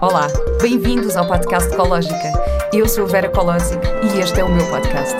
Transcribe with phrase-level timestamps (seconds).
[0.00, 0.26] Olá,
[0.60, 2.32] bem-vindos ao podcast Ecológica.
[2.72, 5.16] Eu sou Vera Colosic e este é o meu podcast.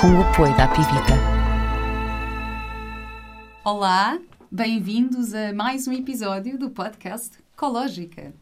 [0.00, 1.14] Com o apoio da Pivita.
[3.64, 4.18] Olá,
[4.50, 8.32] bem-vindos a mais um episódio do podcast Ecológica.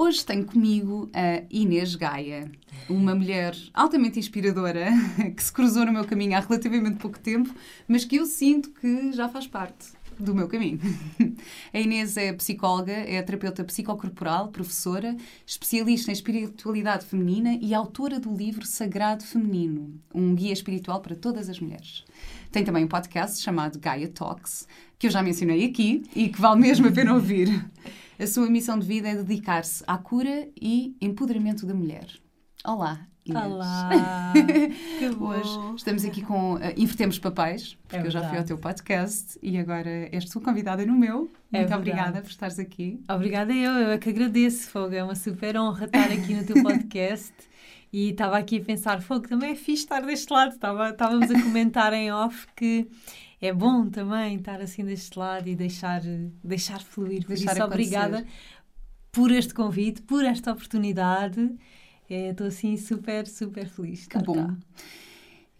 [0.00, 2.48] Hoje tenho comigo a Inês Gaia,
[2.88, 4.90] uma mulher altamente inspiradora
[5.36, 7.52] que se cruzou no meu caminho há relativamente pouco tempo,
[7.88, 10.78] mas que eu sinto que já faz parte do meu caminho.
[11.74, 18.32] A Inês é psicóloga, é terapeuta psicocorporal, professora, especialista em espiritualidade feminina e autora do
[18.32, 22.04] livro Sagrado Feminino, um guia espiritual para todas as mulheres.
[22.52, 26.60] Tem também um podcast chamado Gaia Talks, que eu já mencionei aqui e que vale
[26.60, 27.68] mesmo a pena ouvir.
[28.20, 32.08] A sua missão de vida é dedicar-se à cura e empoderamento da mulher.
[32.66, 33.44] Olá, Inês.
[33.46, 34.32] Olá!
[34.98, 35.28] que bom.
[35.28, 36.54] Hoje estamos aqui com.
[36.54, 40.40] Uh, invertemos papéis, porque É eu já fui ao teu podcast e agora és tu
[40.40, 41.30] convidada no meu.
[41.52, 41.74] É Muito verdade.
[41.74, 43.00] obrigada por estares aqui.
[43.08, 44.96] Obrigada eu, eu é que agradeço, Fogo.
[44.96, 47.32] É uma super honra estar aqui no teu podcast.
[47.92, 50.54] E estava aqui a pensar, Fogo, também é fixe estar deste lado.
[50.54, 52.88] Estava, estávamos a comentar em off que
[53.40, 56.00] é bom também estar assim deste lado e deixar,
[56.42, 57.22] deixar fluir.
[57.24, 57.64] Por Deixar isso, acontecer.
[57.98, 58.26] obrigada
[59.12, 61.54] por este convite, por esta oportunidade.
[62.10, 64.06] É, Estou assim super, super feliz.
[64.06, 64.34] Que estar bom.
[64.34, 64.56] cá.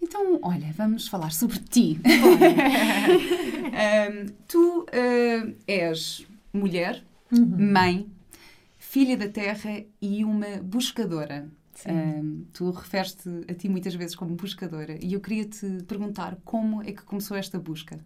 [0.01, 2.01] Então, olha, vamos falar sobre ti.
[3.79, 7.73] Um, tu uh, és mulher, Uhum.
[7.73, 8.07] mãe,
[8.79, 11.49] filha da terra e uma buscadora.
[11.87, 16.83] Um, tu referes-te a ti muitas vezes como buscadora e eu queria te perguntar como
[16.83, 18.01] é que começou esta busca.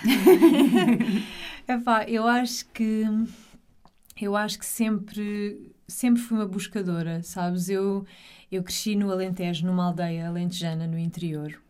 [1.66, 3.04] Epá, eu acho que
[4.20, 7.68] eu acho que sempre sempre fui uma buscadora, sabes?
[7.68, 8.06] Eu
[8.50, 11.60] eu cresci no Alentejo, numa aldeia alentejana no interior,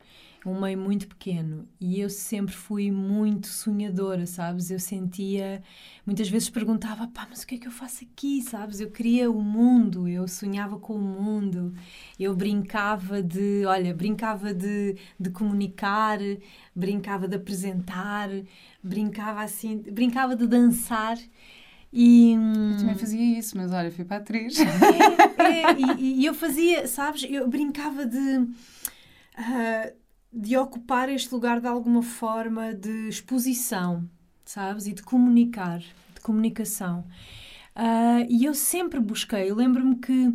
[0.47, 4.71] um meio muito pequeno, e eu sempre fui muito sonhadora, sabes?
[4.71, 5.63] Eu sentia,
[6.07, 8.81] muitas vezes perguntava, pá, mas o que é que eu faço aqui, sabes?
[8.81, 11.75] Eu queria o mundo, eu sonhava com o mundo,
[12.19, 16.19] eu brincava de, olha, brincava de, de comunicar,
[16.75, 18.31] brincava de apresentar,
[18.83, 21.19] brincava assim, brincava de dançar.
[21.93, 24.59] E, Eu também fazia isso, mas olha, fui para a atriz.
[24.61, 28.49] é, e, e eu fazia, sabes, eu brincava de,
[29.37, 29.93] ah,
[30.33, 34.09] de ocupar este lugar de alguma forma de exposição,
[34.45, 37.05] sabes, e de comunicar, de comunicação.
[37.75, 40.33] Ah, e eu sempre busquei, eu lembro-me que,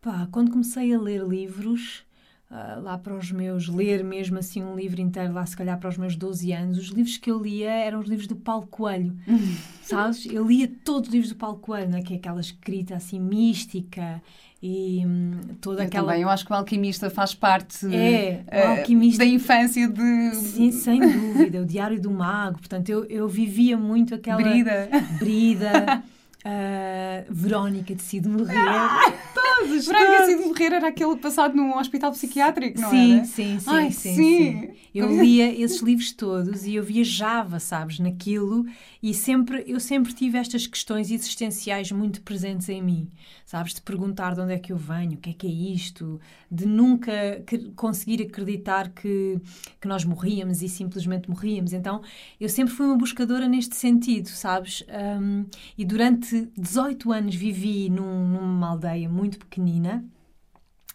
[0.00, 2.04] pá, quando comecei a ler livros,
[2.50, 5.88] ah, lá para os meus, ler mesmo assim um livro inteiro, lá se calhar para
[5.88, 9.16] os meus 12 anos, os livros que eu lia eram os livros do Paulo Coelho,
[9.82, 10.26] sabes?
[10.26, 12.02] Eu lia todos os livros do Paulo Coelho, né?
[12.02, 14.22] que é aquela escrita assim mística
[14.66, 16.06] e hum, toda Eu aquela...
[16.06, 20.70] também, eu acho que o alquimista faz parte É, eh, alquimista- da infância de Sim,
[20.72, 24.40] sem dúvida, o Diário do Mago, portanto eu, eu vivia muito aquela...
[24.40, 24.88] Brida.
[25.18, 26.02] Brida,
[26.44, 28.54] ah, Verónica decide morrer.
[29.34, 33.24] Todos, Franca de morrer era aquele passado num hospital psiquiátrico, não sim, era?
[33.24, 34.14] sim, sim, Ai, sim, sim.
[34.14, 34.70] sim.
[34.94, 38.66] Eu lia esses livros todos e eu viajava, sabes, naquilo
[39.02, 43.10] e sempre eu sempre tive estas questões existenciais muito presentes em mim,
[43.46, 46.20] sabes, de perguntar de onde é que eu venho, o que é que é isto,
[46.50, 47.12] de nunca
[47.74, 49.38] conseguir acreditar que,
[49.80, 51.72] que nós morríamos e simplesmente morríamos.
[51.72, 52.02] Então,
[52.40, 54.84] eu sempre fui uma buscadora neste sentido, sabes?
[54.88, 55.44] Um,
[55.76, 60.04] e durante 18 anos vivi num- numa aldeia muito pequenina,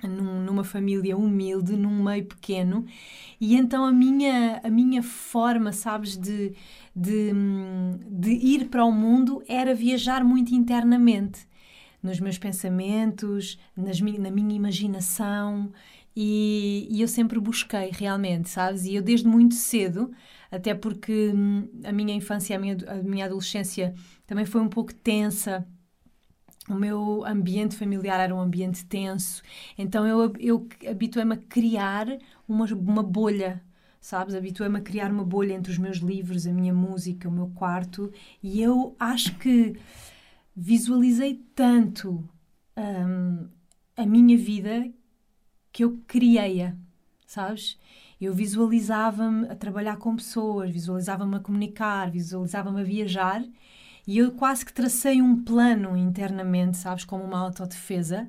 [0.04, 2.86] num- numa família humilde, num meio pequeno,
[3.40, 6.54] e então a minha, a minha forma, sabes, de,
[6.96, 7.32] de,
[8.10, 11.48] de ir para o mundo era viajar muito internamente,
[12.02, 15.70] nos meus pensamentos, nas, na minha imaginação,
[16.16, 18.86] e, e eu sempre busquei realmente, sabes?
[18.86, 20.12] E eu desde muito cedo,
[20.52, 23.94] até porque hum, a minha infância a minha, a minha adolescência
[24.28, 25.68] também foi um pouco tensa,
[26.70, 29.42] o meu ambiente familiar era um ambiente tenso,
[29.78, 32.08] então eu, eu habituei-me a criar
[32.48, 33.62] uma, uma bolha,
[34.00, 34.36] sabes?
[34.36, 38.12] Habituei-me a criar uma bolha entre os meus livros, a minha música, o meu quarto,
[38.44, 39.76] e eu acho que
[40.56, 42.24] visualizei tanto
[42.78, 43.48] hum,
[43.96, 44.92] a minha vida
[45.72, 46.76] que eu criei-a,
[47.26, 47.78] sabes?
[48.20, 53.44] Eu visualizava-me a trabalhar com pessoas, visualizava-me a comunicar, visualizava-me a viajar
[54.06, 58.28] e eu quase que tracei um plano internamente, sabes, como uma autodefesa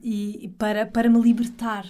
[0.00, 1.84] e, e para, para me libertar.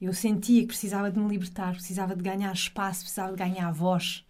[0.00, 4.26] Eu sentia que precisava de me libertar, precisava de ganhar espaço, precisava de ganhar voz.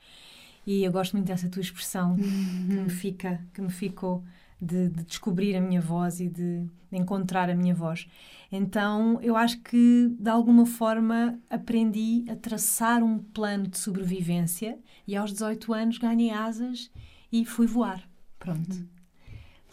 [0.67, 4.23] E eu gosto muito dessa tua expressão que me fica, que me ficou
[4.61, 8.06] de, de descobrir a minha voz e de, encontrar a minha voz.
[8.50, 15.17] Então, eu acho que de alguma forma aprendi a traçar um plano de sobrevivência e
[15.17, 16.91] aos 18 anos ganhei asas
[17.31, 18.08] e fui voar.
[18.38, 18.95] Pronto.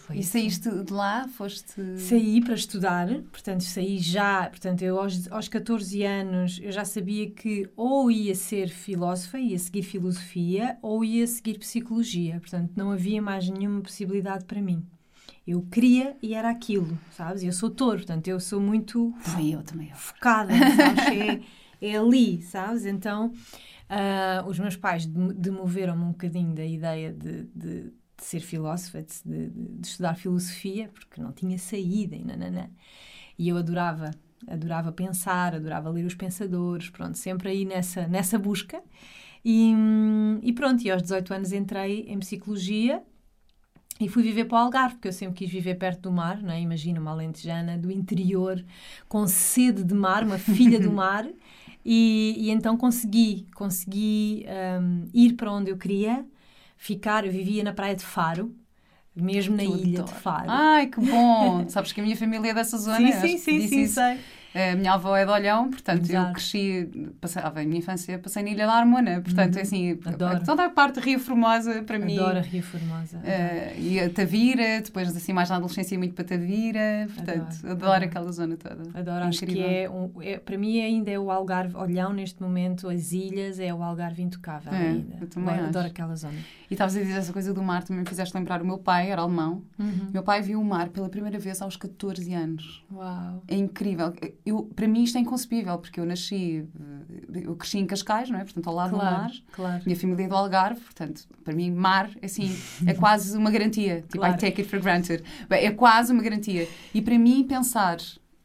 [0.06, 1.30] Foi e saíste de lá?
[1.30, 1.98] Foste.
[1.98, 4.50] Saí para estudar, portanto, saí já.
[4.50, 9.58] Portanto, eu aos, aos 14 anos eu já sabia que ou ia ser filósofa, ia
[9.58, 12.38] seguir filosofia, ou ia seguir psicologia.
[12.42, 14.86] Portanto, não havia mais nenhuma possibilidade para mim.
[15.48, 17.42] Eu queria e era aquilo, sabes?
[17.42, 19.14] Eu sou touro, portanto, eu sou muito.
[19.24, 19.96] Também eu, também eu.
[19.96, 21.06] Focada, sabes?
[21.08, 21.42] é,
[21.82, 22.86] é ali, sabes?
[22.86, 29.04] Então, uh, os meus pais demoveram-me um bocadinho da ideia de, de, de ser filósofa,
[29.26, 32.70] de, de, estudar filosofia, porque não tinha saída e nananã.
[33.38, 34.12] E eu adorava,
[34.48, 38.82] adorava pensar, adorava ler os pensadores, pronto, sempre aí nessa, nessa busca.
[39.44, 39.74] E,
[40.42, 43.04] e pronto, e aos 18 anos entrei em psicologia
[44.00, 46.52] e fui viver para o Algarve, porque eu sempre quis viver perto do mar, não
[46.52, 46.62] é?
[46.62, 48.64] Imagina uma alentejana do interior,
[49.08, 51.28] com sede de mar, uma filha do mar.
[51.86, 54.46] E, e então consegui, consegui
[54.82, 56.26] um, ir para onde eu queria,
[56.84, 57.26] ficar.
[57.26, 58.54] Eu vivia na praia de Faro,
[59.16, 60.14] mesmo na ilha adoro.
[60.14, 60.46] de Faro.
[60.50, 61.68] Ai, que bom!
[61.70, 62.98] Sabes que a minha família é dessa zona.
[62.98, 64.20] Sim, sim, sim, sim, sei.
[64.54, 66.30] A minha avó é de Olhão, portanto Exato.
[66.30, 69.62] eu cresci, passava a minha infância, passei na Ilha da Harmona, portanto, uhum.
[69.62, 70.44] assim, Adoro.
[70.46, 72.20] toda a parte Rio Formosa para Adoro mim.
[72.20, 73.18] Adoro a Rio Formosa.
[73.18, 77.92] Uh, e a Tavira, depois assim mais na adolescência muito para Tavira, portanto, adoro, adoro,
[77.92, 78.06] adoro.
[78.06, 78.84] aquela zona toda.
[78.94, 82.88] Adoro, acho que é, um, é, para mim ainda é o Algarve, Olhão neste momento,
[82.88, 85.18] as ilhas, é o Algarve intocável é, ainda.
[85.20, 86.38] Eu também adoro, adoro aquela zona.
[86.70, 89.10] E estavas a dizer essa coisa do mar, também me fizeste lembrar, o meu pai
[89.10, 90.10] era alemão, uhum.
[90.14, 92.84] meu pai viu o mar pela primeira vez aos 14 anos.
[92.92, 93.42] Uau!
[93.48, 94.14] É incrível.
[94.46, 96.68] Eu, para mim isto é inconcebível, porque eu nasci,
[97.34, 98.44] eh, eu cresci em Cascais, não é?
[98.44, 99.32] Portanto, ao lado claro, do mar.
[99.54, 99.84] Claro.
[99.86, 102.54] Minha família é do Algarve, portanto, para mim, mar, assim,
[102.86, 104.02] é quase uma garantia.
[104.02, 104.34] Tipo, claro.
[104.34, 105.24] I take it for granted.
[105.50, 106.68] É quase uma garantia.
[106.94, 107.98] E para mim, pensar.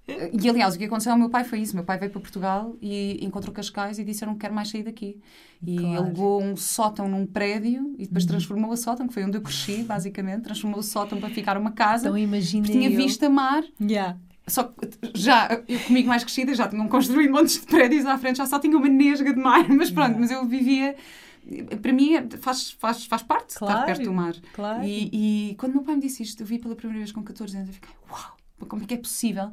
[0.06, 1.74] Eh, e aliás, o que aconteceu ao meu pai foi isso.
[1.74, 4.84] Meu pai veio para Portugal e encontrou Cascais e disse: Eu não quero mais sair
[4.84, 5.20] daqui.
[5.66, 6.04] E claro.
[6.04, 8.28] alugou um sótão num prédio e depois uhum.
[8.28, 10.42] transformou o sótão, que foi onde eu cresci, basicamente.
[10.42, 12.06] Transformou o sótão para ficar uma casa.
[12.06, 12.66] Então imagina.
[12.66, 12.96] Tinha eu...
[12.96, 13.64] vista mar.
[13.80, 14.16] Yeah.
[14.48, 14.76] Só que
[15.14, 18.58] já, eu comigo mais crescida, já tinham construído montes de prédios à frente, já só
[18.58, 20.96] tinha uma nesga de mar, mas pronto, mas eu vivia.
[21.80, 24.34] Para mim faz, faz, faz parte claro, estar perto do mar.
[24.52, 24.84] Claro.
[24.84, 27.56] E, e quando meu pai me disse isto, eu vi pela primeira vez com 14
[27.56, 28.36] anos, eu fiquei, uau,
[28.68, 29.50] como é que é possível?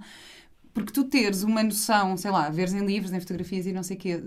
[0.73, 3.95] Porque tu teres uma noção, sei lá, veres em livros, em fotografias e não sei
[3.95, 4.23] o quê,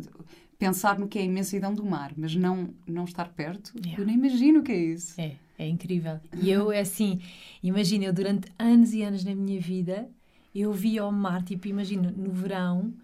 [0.59, 4.01] pensar no que é a imensidão do mar, mas não, não estar perto, yeah.
[4.01, 5.21] eu nem imagino o que é isso.
[5.21, 6.19] É, é incrível.
[6.41, 7.21] E eu, é assim,
[7.63, 10.09] imagina, eu durante anos e anos na minha vida
[10.55, 12.95] eu via o mar, tipo, imagina, no verão,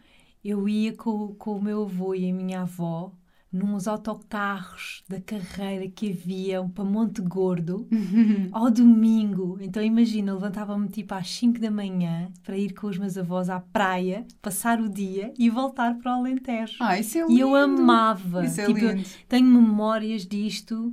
[0.44, 3.12] eu ia com, com o meu avô e a minha avó
[3.55, 7.87] nos autocarros da carreira que haviam para Monte Gordo
[8.50, 9.56] ao domingo.
[9.61, 13.61] Então imagina, levantava-me tipo às 5 da manhã para ir com os meus avós à
[13.61, 16.79] praia, passar o dia e voltar para o Alentejo.
[16.81, 17.32] Ah, isso é lindo.
[17.32, 18.44] E eu amava.
[18.44, 19.08] Isso é tipo, lindo.
[19.29, 20.93] Tenho memórias disto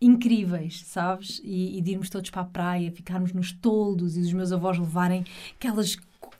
[0.00, 1.40] incríveis, sabes?
[1.44, 4.78] E, e de irmos todos para a praia, ficarmos nos toldos e os meus avós
[4.78, 5.24] levarem
[5.56, 5.96] aquelas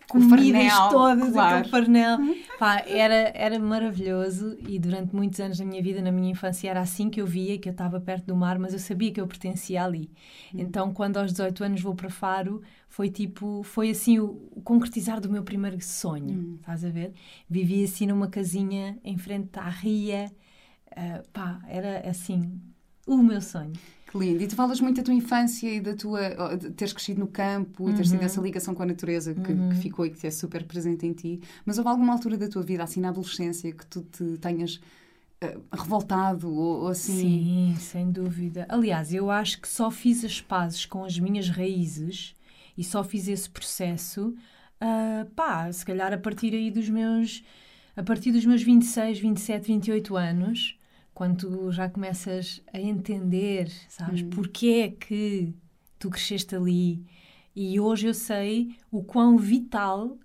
[0.08, 1.56] comidas farnel, todas, claro.
[1.56, 2.18] aquele farnel.
[2.58, 6.80] Pá, era, era maravilhoso e durante muitos anos da minha vida, na minha infância, era
[6.80, 9.26] assim que eu via, que eu estava perto do mar, mas eu sabia que eu
[9.26, 10.10] pertencia ali.
[10.54, 10.58] Hum.
[10.60, 15.20] Então, quando aos 18 anos vou para Faro, foi tipo, foi assim o, o concretizar
[15.20, 16.56] do meu primeiro sonho, hum.
[16.58, 17.12] estás a ver?
[17.48, 20.32] Vivi assim numa casinha em frente à ria,
[20.92, 22.58] uh, pá, era assim,
[23.08, 23.72] o meu sonho.
[24.10, 24.42] Que lindo.
[24.42, 26.56] E tu falas muito da tua infância e da tua.
[26.56, 27.90] de teres crescido no campo uhum.
[27.90, 29.68] e teres tido essa ligação com a natureza que, uhum.
[29.68, 31.40] que, ficou e que é super presente em ti.
[31.64, 34.80] Mas houve alguma altura da tua vida, assim na adolescência, que tu te tenhas
[35.44, 37.74] uh, revoltado ou, ou, assim?
[37.74, 38.66] Sim, sem dúvida.
[38.70, 42.34] Aliás, eu acho que só fiz as pazes com as minhas raízes
[42.78, 44.34] e só fiz esse processo,
[44.80, 47.44] uh, pá, se calhar a partir aí dos meus.
[47.94, 50.77] A partir dos meus 26, 27, 28 anos,
[51.18, 54.30] quando tu já começas a entender, sabes, hum.
[54.30, 55.52] porque é que
[55.98, 57.04] tu cresceste ali.
[57.56, 60.16] E hoje eu sei o quão vital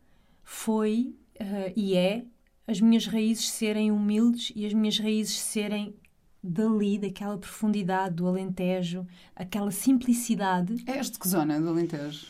[0.44, 2.26] foi uh, e é
[2.68, 5.96] as minhas raízes serem humildes e as minhas raízes serem
[6.44, 9.04] dali, daquela profundidade do Alentejo,
[9.36, 10.76] aquela simplicidade.
[10.86, 12.28] És de que zona do Alentejo?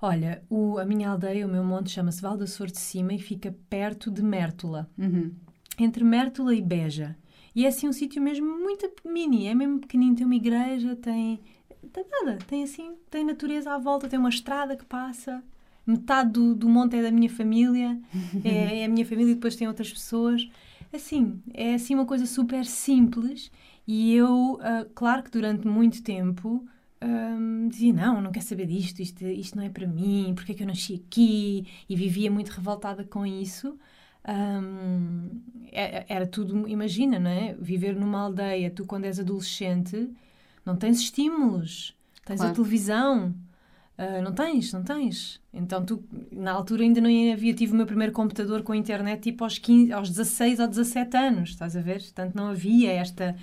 [0.00, 3.18] Olha, o, a minha aldeia, o meu monte, chama-se Val da Sor de Cima e
[3.18, 4.88] fica perto de Mértola.
[4.96, 5.34] Uhum.
[5.78, 7.14] Entre Mértola e Beja.
[7.54, 11.40] E é assim um sítio mesmo muito mini, é mesmo pequenino, tem uma igreja, tem,
[11.92, 15.42] tem nada, tem assim, tem natureza à volta, tem uma estrada que passa,
[15.86, 17.98] metade do, do monte é da minha família,
[18.44, 20.48] é, é, a minha família e depois tem outras pessoas.
[20.92, 23.50] Assim, é assim uma coisa super simples
[23.86, 26.64] e eu, uh, claro que durante muito tempo
[27.02, 30.54] hum, dizia: Não, não quero saber disto, isto, isto não é para mim, porque é
[30.54, 31.66] que eu nasci aqui?
[31.88, 33.78] E vivia muito revoltada com isso.
[34.28, 35.40] Hum,
[35.72, 37.54] é- era tudo, imagina, não é?
[37.60, 40.10] Viver numa aldeia, tu quando és adolescente,
[40.64, 42.52] não tens estímulos, tens Claro.
[42.52, 43.34] a televisão.
[43.96, 45.40] Ah, não tens, não tens.
[45.52, 49.44] Então tu, na altura ainda não havia, tive o meu primeiro computador com internet tipo
[49.44, 52.00] aos, 15, aos 16 ou 17 anos, estás a ver?
[52.00, 53.36] Portanto não havia esta,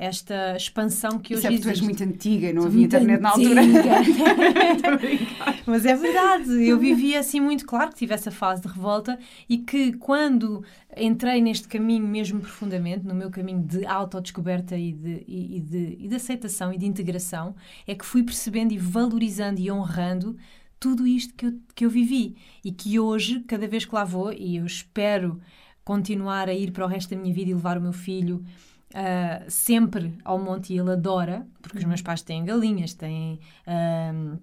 [0.00, 2.96] esta expansão que Isso hoje é porque tu és muito antiga, não Sou havia muito
[2.96, 3.60] internet na altura.
[3.60, 4.00] antiga.
[4.72, 5.62] Estou a brincar.
[5.66, 9.58] Mas é verdade, eu vivia assim muito claro que tive essa fase de revolta e
[9.58, 10.64] que quando
[10.96, 15.96] entrei neste caminho mesmo profundamente, no meu caminho de autodescoberta e de, e, e de,
[16.00, 17.54] e de aceitação e de integração,
[17.86, 20.34] é que fui percebendo e valorizando e honrando
[20.78, 24.32] tudo isto que eu, que eu vivi e que hoje, cada vez que lá vou,
[24.32, 25.38] e eu espero
[25.84, 28.42] continuar a ir para o resto da minha vida e levar o meu filho
[28.94, 34.36] ah, sempre ao monte e ele adora, porque os meus pais têm galinhas, têm ah,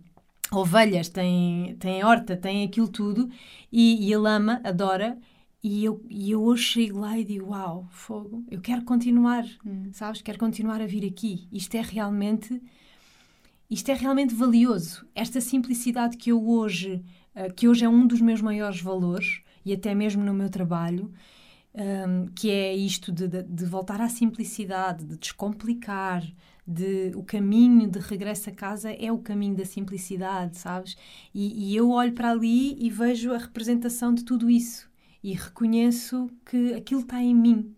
[0.52, 3.30] ovelhas, têm, têm horta, têm aquilo tudo
[3.72, 5.18] e, e ele ama, adora.
[5.64, 9.44] E eu, e eu hoje chego lá e digo: Uau, fogo, eu quero continuar,
[9.92, 10.22] sabes?
[10.22, 11.48] Quero continuar a vir aqui.
[11.52, 12.62] Isto é realmente
[13.70, 15.06] isto é realmente valioso.
[15.14, 17.04] Esta simplicidade que eu hoje,
[17.36, 21.12] eh, que hoje é um dos meus maiores valores, e até mesmo no meu trabalho,
[21.78, 26.24] hum, que é isto de, de- de voltar à simplicidade, de descomplicar,
[26.66, 30.98] de o caminho de regresso a casa é o caminho da simplicidade, sabes?
[31.34, 34.90] E, e eu olho para ali e vejo a representação de tudo isso
[35.24, 37.74] e reconheço que aquilo está em mim.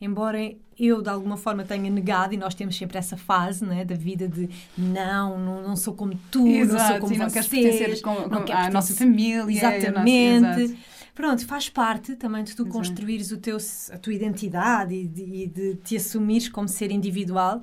[0.00, 0.38] Embora
[0.76, 4.26] eu, de alguma forma, tenha negado, e nós temos sempre essa fase né, da vida
[4.26, 7.48] de não, não, não sou como tu, não sou Exato, como e não vocês, queres
[7.78, 9.44] pertencer com, não com- quero à nossa pertencer- família.
[9.44, 10.60] nosso- Exatamente.
[10.62, 10.91] exato.
[11.14, 12.78] Pronto, faz parte também de tu Exato.
[12.78, 13.58] construires o teu,
[13.90, 17.60] a tua identidade e de, e de te assumires como ser individual,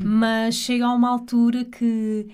[0.00, 2.28] mas chega a uma altura que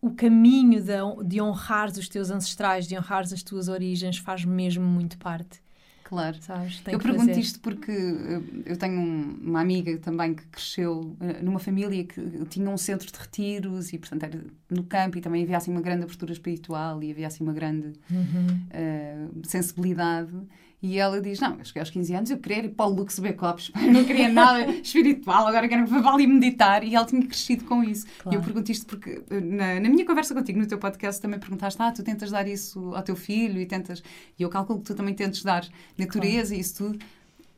[0.00, 0.94] o caminho de,
[1.26, 5.62] de honrares os teus ancestrais, de honrares as tuas origens, faz mesmo muito parte,
[6.10, 6.36] Claro.
[6.40, 6.82] sabes?
[6.88, 7.40] Eu pergunto fazer.
[7.40, 12.20] isto porque eh, eu tenho um- uma amiga também que cresceu eh, numa família que
[12.50, 15.80] tinha um centro de retiros e, portanto, era no campo e também havia assim uma
[15.80, 18.60] grande abertura espiritual e havia assim uma grande Uhum.
[18.70, 20.32] eh, sensibilidade.
[20.82, 23.18] E ela diz: Não, eu cheguei aos 15 anos, eu queria ir para o Lux
[23.20, 26.82] eu não queria nada espiritual, agora quero para ali meditar.
[26.82, 28.06] E ela tinha crescido com isso.
[28.06, 28.40] E eu Claro.
[28.44, 32.02] pergunto isto porque na, na minha conversa contigo, no teu podcast, também perguntaste: Ah, tu
[32.02, 34.02] tentas dar isso ao teu filho e tentas.
[34.38, 35.66] E eu calculo que tu também tentes dar
[35.98, 36.98] natureza e isso tudo.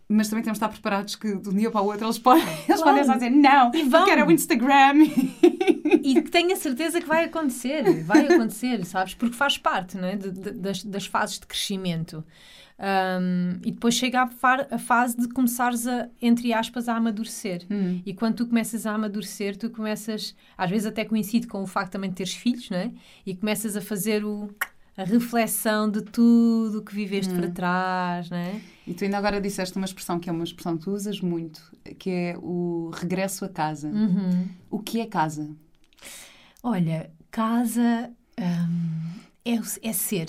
[0.08, 2.44] Mas também temos de estar preparados que de um dia para o outro eles podem,
[2.68, 4.04] eles podem só dizer: Não, E eu vão.
[4.04, 4.94] quero o Instagram.
[6.02, 9.14] E que tenho a certeza que vai acontecer, vai acontecer, sabes?
[9.14, 10.16] Porque faz parte não é?
[10.16, 12.24] de- de- das, das fases de crescimento.
[12.82, 14.28] Um, e depois chega a,
[14.74, 17.64] a fase de começares a, entre aspas, a amadurecer.
[17.70, 18.02] Hum.
[18.04, 21.92] E quando tu começas a amadurecer, tu começas, às vezes até coincide com o facto
[21.92, 22.90] também de teres filhos, não é?
[23.24, 24.50] E começas a fazer o,
[24.96, 28.60] a reflexão de tudo o que viveste para trás, não é?
[28.84, 31.62] E tu ainda agora disseste uma expressão que é uma expressão que tu usas muito,
[32.00, 33.88] que é o regresso a casa.
[33.88, 34.48] Uhum.
[34.68, 35.48] O que é casa?
[36.60, 38.10] Olha, casa
[38.40, 40.26] hum, é, é ser,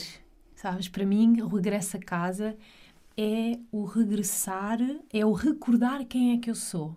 [0.63, 0.87] sabes?
[0.87, 2.57] Para mim, o regresso a casa
[3.17, 4.79] é o regressar,
[5.11, 6.95] é o recordar quem é que eu sou.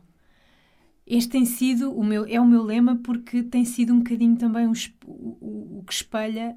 [1.05, 4.69] Este tem sido o meu, é o meu lema porque tem sido um bocadinho também
[4.69, 4.73] o,
[5.05, 6.57] o- o- que espelha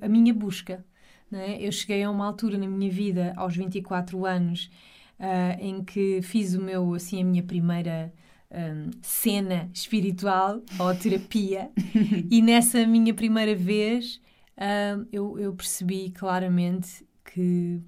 [0.00, 0.82] a minha busca.
[1.30, 1.66] é?
[1.66, 4.70] Eu cheguei a uma altura na minha vida, aos 24 anos,
[5.18, 8.12] ah, em que fiz o meu, assim, a minha primeira
[8.50, 11.70] hum, cena espiritual ou terapia,
[12.30, 14.20] e nessa minha primeira vez
[14.58, 17.82] hum, eu, eu percebi claramente que,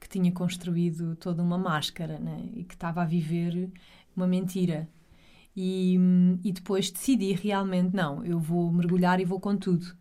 [0.00, 2.48] que tinha construído toda uma máscara né?
[2.54, 3.70] e que estava a viver
[4.16, 4.88] uma mentira.
[5.56, 5.98] E,
[6.44, 9.96] e depois decidi realmente: não, eu vou mergulhar e vou com tudo.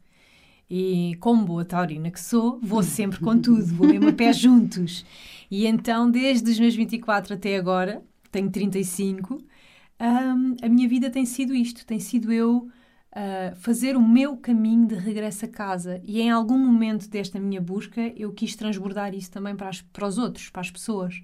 [0.69, 5.05] E como boa taurina que sou, vou sempre com tudo, vou mesmo a pé juntos.
[5.49, 11.25] E então, desde os meus 24 até agora, tenho 35, hum, a minha vida tem
[11.25, 12.69] sido isto: tem sido eu
[13.15, 16.01] ah, fazer o meu caminho de regresso a casa.
[16.03, 20.05] E em algum momento desta minha busca, eu quis transbordar isso também para, as- para
[20.07, 21.21] os outros, para as pessoas.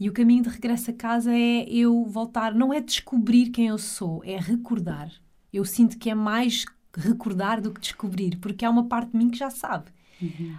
[0.00, 3.78] E o caminho de regresso a casa é eu voltar, não é descobrir quem eu
[3.78, 5.10] sou, é recordar.
[5.52, 6.64] Eu sinto que é mais
[6.96, 9.90] recordar do que descobrir, porque há uma parte de mim que já sabe.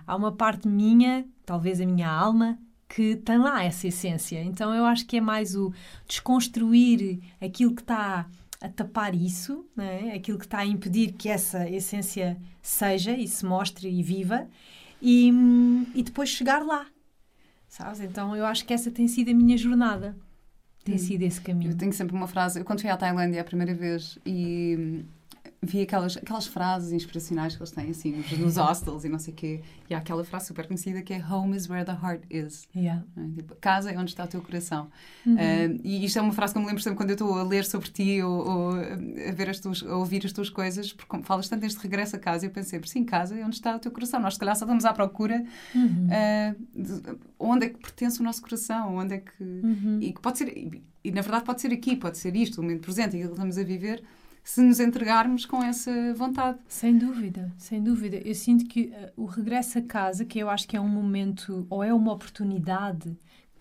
[0.06, 2.58] Há uma parte minha, talvez a minha alma,
[2.88, 4.42] que tem lá essa essência.
[4.44, 5.74] Então eu acho que é mais o
[6.08, 8.28] desconstruir aquilo que está
[8.62, 10.14] a tapar isso, não é?
[10.14, 14.48] aquilo que está a impedir que essa essência seja e se mostre e viva,
[15.02, 16.88] e, hum, e depois chegar lá.
[17.68, 18.00] Sabes?
[18.00, 20.16] Então eu acho que essa tem sido a minha jornada.
[20.84, 21.72] Tem sido esse caminho.
[21.72, 22.60] Eu tenho sempre uma frase.
[22.60, 25.06] Eu, quando fui à Tailândia a primeira vez e hum,
[25.62, 29.34] vi aquelas, aquelas frases inspiracionais que eles têm, assim, nos, nos hostels e não sei
[29.34, 29.62] o quê.
[29.90, 32.68] E há aquela frase super conhecida que é Home is where the heart is.
[32.76, 33.04] Yeah.
[33.18, 33.36] É?
[33.36, 34.90] Tipo, casa é onde está o teu coração.
[35.26, 35.36] Uhum.
[35.36, 37.44] Uh, e isto é uma frase que eu me lembro sempre quando eu estou a
[37.44, 41.24] ler sobre ti ou, ou a, ver as tuas, a ouvir as tuas coisas, porque
[41.24, 43.80] falas tanto deste regresso a casa, eu pensei sempre, sim, casa é onde está o
[43.80, 44.20] teu coração.
[44.20, 46.08] Nós, se calhar, só estamos à procura Uhum.
[46.08, 49.44] uh, de onde é que pertence o nosso coração, onde é que.
[49.44, 50.00] Uhum.
[50.02, 52.64] E que pode ser, e, e, na verdade pode ser aqui, pode ser isto, o
[52.64, 54.04] momento presente, aquilo que estamos a viver,
[54.48, 56.58] se nos entregarmos com essa vontade.
[56.70, 58.16] Sem dúvida, sem dúvida.
[58.24, 61.68] Eu sinto que uh, o regresso a casa, que eu acho que é um momento,
[61.70, 63.14] ou é uma oportunidade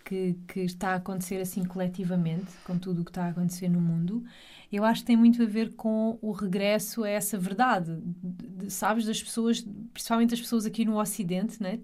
[0.04, 3.80] que, que está a acontecer assim coletivamente, com tudo o que está a acontecer no
[3.80, 4.22] mundo,
[4.70, 8.70] eu acho que tem muito a ver com o regresso a essa verdade, de, de,
[8.72, 11.80] sabes, das pessoas, principalmente as pessoas aqui no Ocidente, né?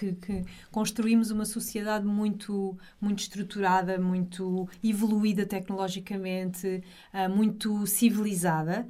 [0.00, 8.88] Que, que, construímos uma sociedade muito, muito estruturada, muito evoluída tecnologicamente, uh, muito civilizada,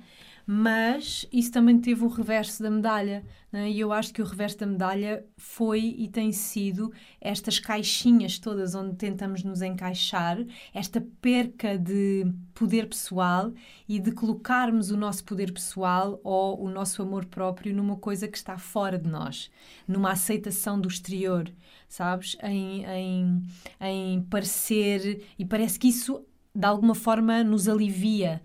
[0.52, 3.25] mas isso também teve o reverso da medalha.
[3.52, 3.71] Né?
[3.71, 8.75] E eu acho que o reverso da medalha foi e tem sido estas caixinhas todas
[8.75, 13.52] onde tentamos nos encaixar, esta perca de poder pessoal
[13.88, 18.37] e de colocarmos o nosso poder pessoal ou o nosso amor próprio numa coisa que
[18.37, 19.52] está fora de nós,
[19.87, 21.49] numa aceitação do exterior,
[21.88, 22.37] sabes?
[22.42, 23.42] Em, em,
[23.80, 25.25] em parecer.
[25.38, 28.42] E parece que isso de alguma forma nos alivia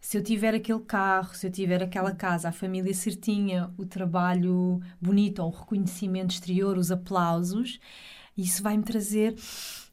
[0.00, 4.80] se eu tiver aquele carro, se eu tiver aquela casa, a família certinha, o trabalho
[5.00, 7.80] bonito, ou o reconhecimento exterior, os aplausos,
[8.36, 9.34] isso vai-me trazer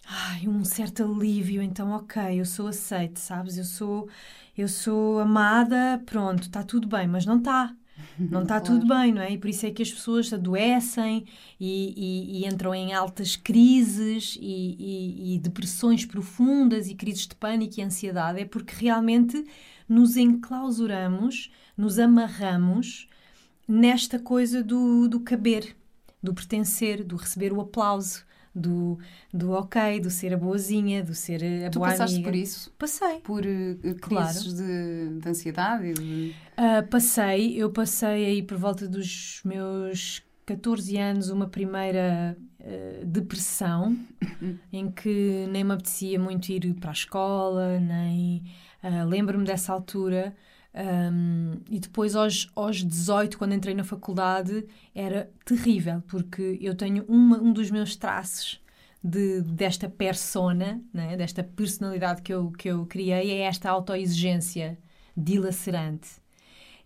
[0.05, 1.61] ai, um certo alívio.
[1.61, 3.57] Então, ok, eu sou aceite, sabes?
[3.57, 4.09] Eu sou,
[4.57, 7.75] eu sou amada, pronto, está tudo bem, mas não está.
[8.19, 8.79] Não está claro.
[8.79, 9.31] tudo bem, não é?
[9.31, 11.25] E por isso é que as pessoas adoecem
[11.59, 17.79] e, e, e entram em altas crises e, e, depressões profundas e crises de pânico
[17.79, 18.41] e ansiedade.
[18.41, 19.43] É porque realmente
[19.87, 23.07] nos enclausuramos, nos amarramos
[23.67, 25.75] nesta coisa do, do caber,
[26.21, 28.23] do pertencer, do receber o aplauso,
[28.55, 28.99] do,
[29.33, 32.29] do ok, do ser a boazinha, do ser a tu boa passaste amiga.
[32.29, 32.71] por isso?
[32.77, 33.19] Passei.
[33.21, 34.39] Por uh, Claro.
[34.39, 35.93] de, de ansiedade?
[35.93, 43.03] de- Ah, passei, eu passei aí por volta dos meus 14 anos uma primeira ah,
[43.05, 43.97] depressão
[44.71, 48.43] em que nem me apetecia muito ir para a escola, nem
[48.81, 50.35] ah, lembro-me dessa altura.
[50.73, 57.03] ahm, e depois aos, aos 18, quando entrei na faculdade, era terrível, porque eu tenho
[57.07, 58.59] uma, um dos meus traços
[59.03, 64.77] de, desta persona, né, desta personalidade que eu, que eu criei, é esta autoexigência
[65.15, 66.22] dilacerante.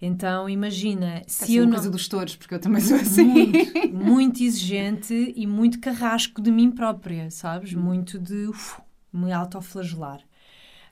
[0.01, 1.71] Então, imagina, Essa se é eu uma não.
[1.71, 3.25] coisa dos touros, porque eu também sou assim.
[3.25, 7.73] Muito, muito exigente e muito carrasco de mim própria, sabes?
[7.73, 7.81] Hum.
[7.81, 8.79] Muito de uf,
[9.11, 10.21] me autoflagelar.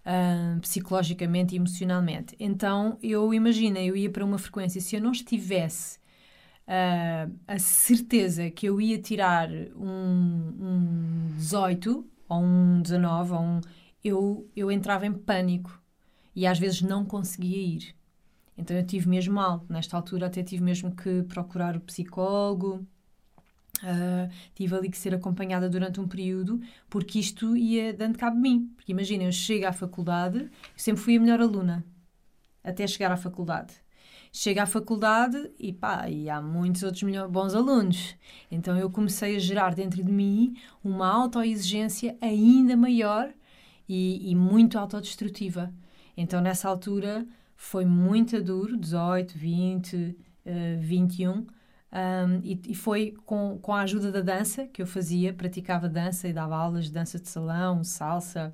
[0.05, 2.35] ah, psicologicamente e emocionalmente.
[2.39, 5.99] Então, eu imagina, eu ia para uma frequência, se eu não estivesse
[6.67, 13.61] ah, a certeza que eu ia tirar um, um 18 ou um 19, ou um,
[14.03, 15.81] eu, eu entrava em pânico
[16.35, 17.95] e às vezes não conseguia ir.
[18.57, 19.65] Então eu tive mesmo mal.
[19.69, 22.85] Nesta altura até tive mesmo que procurar o psicólogo.
[23.83, 28.41] ah, tive ali que ser acompanhada durante um período porque isto ia dando cabo de
[28.41, 28.71] mim.
[28.75, 31.85] Porque imagina, eu chego à faculdade, eu sempre fui a melhor aluna
[32.63, 33.73] até chegar à faculdade.
[34.31, 38.15] Chego à faculdade e pá, e há muitos outros melhor, bons alunos.
[38.51, 43.31] Então eu comecei a gerar dentro de mim uma autoexigência ainda maior
[43.87, 45.73] e, e muito autodestrutiva.
[46.17, 51.45] Então nessa altura foi muito duro, 18, 20, eh, 21,
[51.95, 56.27] um, e, e foi com, com a ajuda da dança que eu fazia, praticava dança
[56.27, 58.53] e dava aulas de dança de salão, salsa.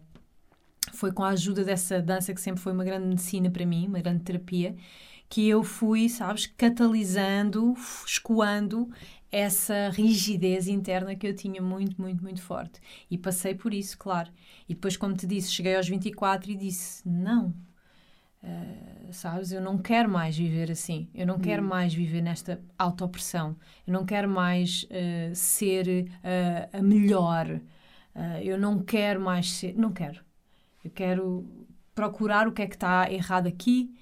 [0.93, 3.99] Foi com a ajuda dessa dança que sempre foi uma grande medicina para mim, uma
[3.99, 4.75] grande terapia,
[5.27, 7.73] que eu fui, sabes, catalisando,
[8.05, 8.89] escoando
[9.31, 12.79] essa rigidez interna que eu tinha muito, muito, muito forte.
[13.09, 14.29] E passei por isso, claro.
[14.67, 17.53] E depois, como te disse, cheguei aos 24 e disse: não,
[18.43, 19.51] Uh, sabes?
[19.51, 21.07] Eu não quero mais viver assim.
[21.13, 23.55] Eu não quero mais viver nesta autopressão.
[23.85, 27.59] Eu não quero mais uh, ser uh, a melhor.
[28.43, 29.73] Eu não quero mais ser.
[29.77, 30.19] Não quero.
[30.83, 31.45] Eu quero
[31.95, 33.95] procurar o que é que está errado aqui.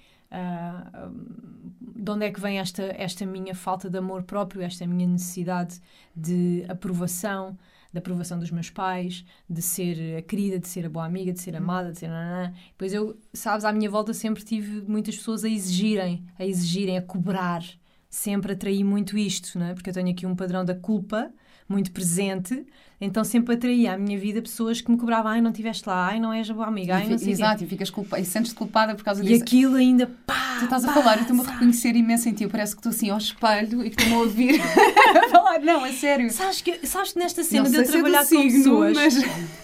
[1.80, 5.80] De onde é que vem esta, esta minha falta de amor próprio, esta minha necessidade
[6.16, 7.56] de aprovação,
[7.92, 11.40] da aprovação dos meus pais, de ser a querida, de ser a boa amiga, de
[11.40, 12.52] ser amada, de ser nanã.
[12.70, 17.02] Depois eu, sabes, à minha volta sempre tive muitas pessoas a exigirem, a exigirem, a
[17.02, 17.64] cobrar.
[18.08, 19.74] Sempre atraí muito isto, não é?
[19.74, 21.32] Porque eu tenho aqui um padrão da culpa
[21.70, 22.66] muito presente,
[23.00, 26.18] então sempre atraía à minha vida pessoas que me cobravam, ai, não estiveste lá, ai,
[26.20, 28.94] não és a boa amiga, ai, não sei Exato, e ficas culpa, e sentes-te culpada
[28.94, 29.40] por causa e disso.
[29.40, 32.32] E aquilo ainda, pá, Tu estás pá, a falar, eu estou-me a reconhecer imenso em
[32.34, 32.46] ti.
[32.48, 34.60] Parece que estou assim ao espelho e que estou-me a ouvir
[35.30, 35.60] falar.
[35.60, 36.28] Não, é sério.
[36.30, 38.94] Sabes que, sabes que nesta cena Não de eu se é trabalhar com signo, pessoas.
[38.96, 39.14] mas-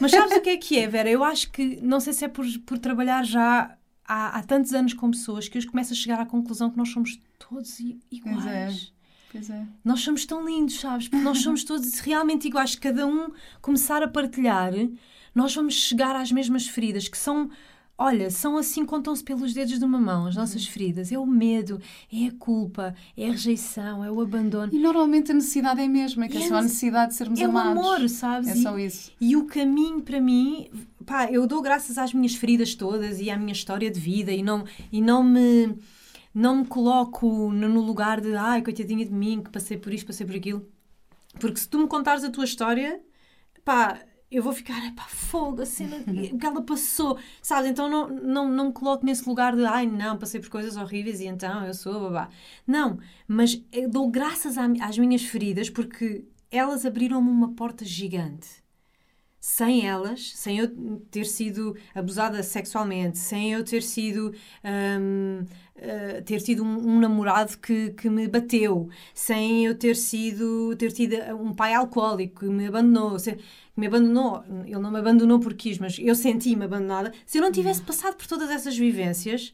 [0.01, 1.11] Mas sabes o que é que é, Vera?
[1.11, 4.95] Eu acho que, não sei se é por, por trabalhar já há, há tantos anos
[4.95, 8.92] com pessoas que eu começo a chegar à conclusão que nós somos todos i- iguais.
[9.37, 9.55] Pois é.
[9.55, 9.66] É.
[9.85, 11.09] Nós somos tão lindos, sabes?
[11.09, 12.75] Porque nós somos todos realmente iguais.
[12.75, 13.29] Cada um
[13.61, 14.72] começar a partilhar,
[15.35, 17.51] nós vamos chegar às mesmas feridas, que são,
[17.99, 21.12] olha, são assim, contam-se pelos dedos de uma mão, as nossas feridas.
[21.12, 21.81] É o medo,
[22.12, 24.72] é a culpa, é a rejeição, é o abandono.
[24.75, 27.16] E normalmente a necessidade é a mesma, que é E só é- a necessidade de
[27.18, 27.70] sermos É o amados.
[27.87, 28.49] amor, sabes?
[28.49, 29.12] É E- só isso.
[29.20, 30.68] E o caminho para mim,
[31.05, 34.42] pá, eu dou graças às minhas feridas todas e à minha história de vida e
[34.42, 35.75] não, e não me
[36.37, 40.27] não me coloco no, lugar de ai, coitadinha de mim, que passei por isto, passei
[40.27, 40.68] por aquilo.
[41.40, 43.01] Porque se tu me contares a tua história,
[43.64, 43.99] pá,
[44.31, 45.96] eu vou ficar, pá, fogo, a cena
[46.38, 47.70] que ela passou, sabes?
[47.70, 51.20] Então não, não, não me coloco nesse lugar de ai, não, passei por coisas horríveis
[51.20, 52.29] e então eu sou babá.
[52.66, 58.66] Não, mas dou graças às minhas feridas porque elas abriram-me uma porta gigante
[59.46, 64.35] sem elas, sem eu ter sido abusada sexualmente, sem eu ter sido
[65.01, 65.44] hum,
[65.79, 70.93] eh, ter tido um, um namorado que, que me bateu, sem eu ter sido ter
[70.93, 73.39] tido um pai alcoólico que me abandonou, se-
[73.77, 77.12] me abandonou, ele não me abandonou porque quis, mas eu senti-me abandonada.
[77.27, 79.53] Se eu não tivesse passado por todas essas vivências,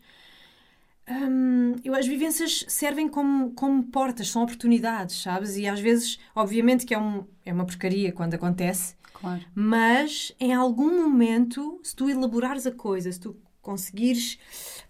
[1.09, 5.57] Hum, eu, as vivências servem como, como portas, são oportunidades, sabes?
[5.57, 9.45] E às vezes, obviamente, que é, um, é uma porcaria quando acontece, Claro.
[9.55, 14.38] mas em algum momento, se tu elaborares a coisa, se tu conseguires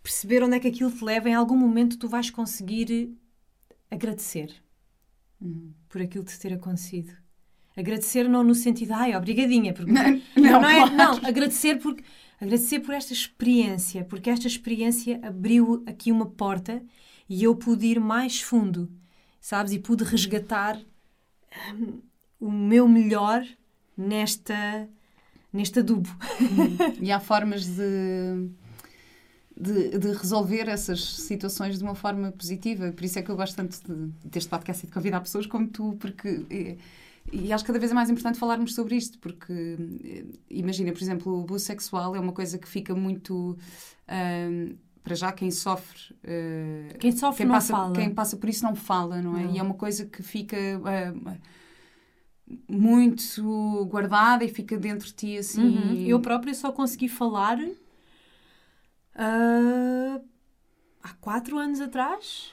[0.03, 3.15] perceber onde é que aquilo te leva, em algum momento tu vais conseguir
[3.91, 4.53] agradecer
[5.89, 7.13] por aquilo te ter acontecido.
[7.77, 10.95] Agradecer não no sentido, ai, obrigadinha, porque Não, não, é, claro.
[10.95, 12.03] não, agradecer porque
[12.41, 16.83] agradecer por esta experiência, porque esta experiência abriu aqui uma porta
[17.29, 18.91] e eu pude ir mais fundo,
[19.41, 19.73] sabes?
[19.73, 20.79] E pude resgatar
[21.75, 22.01] hum,
[22.41, 23.47] o meu melhor
[23.97, 24.89] nesta
[25.53, 26.09] neste adubo.
[27.01, 28.49] E há formas de,
[29.63, 32.93] de, de resolver essas situações de uma forma positiva.
[32.93, 35.69] Por isso é que eu gosto tanto de, deste podcast e de convidar pessoas como
[35.69, 36.45] tu, porque.
[36.51, 36.77] eh,
[37.33, 39.53] E acho que cada vez é mais importante falarmos sobre isto, porque
[40.05, 43.57] eh, imagina, por exemplo, o abuso sexual é uma coisa que fica muito.
[44.09, 46.01] ahm, para já, quem sofre.
[46.25, 47.93] eh, Quem sofre quem não passa, fala.
[47.93, 49.45] Quem passa por isso não fala, não é?
[49.45, 49.55] Não.
[49.55, 51.37] E é uma coisa que fica ah,
[52.69, 55.61] muito guardada e fica dentro de ti assim.
[55.63, 55.95] Uhum.
[56.07, 57.59] Eu própria só consegui falar
[59.15, 60.21] ah,
[61.03, 62.53] há quatro anos atrás.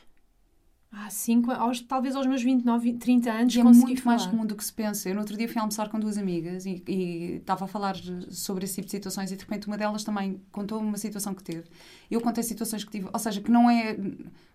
[0.92, 4.16] Há cinco, aos, talvez aos meus 29, 30 anos, E é muito falar.
[4.18, 5.08] mais comum do que se pensa.
[5.08, 7.96] Eu no outro dia fui almoçar com duas amigas e, e estava a falar
[8.32, 11.44] sobre esse tipo de situações e de repente uma delas também contou uma situação que
[11.44, 11.66] teve.
[12.10, 13.96] Eu contei situações que tive, ou seja, que não é.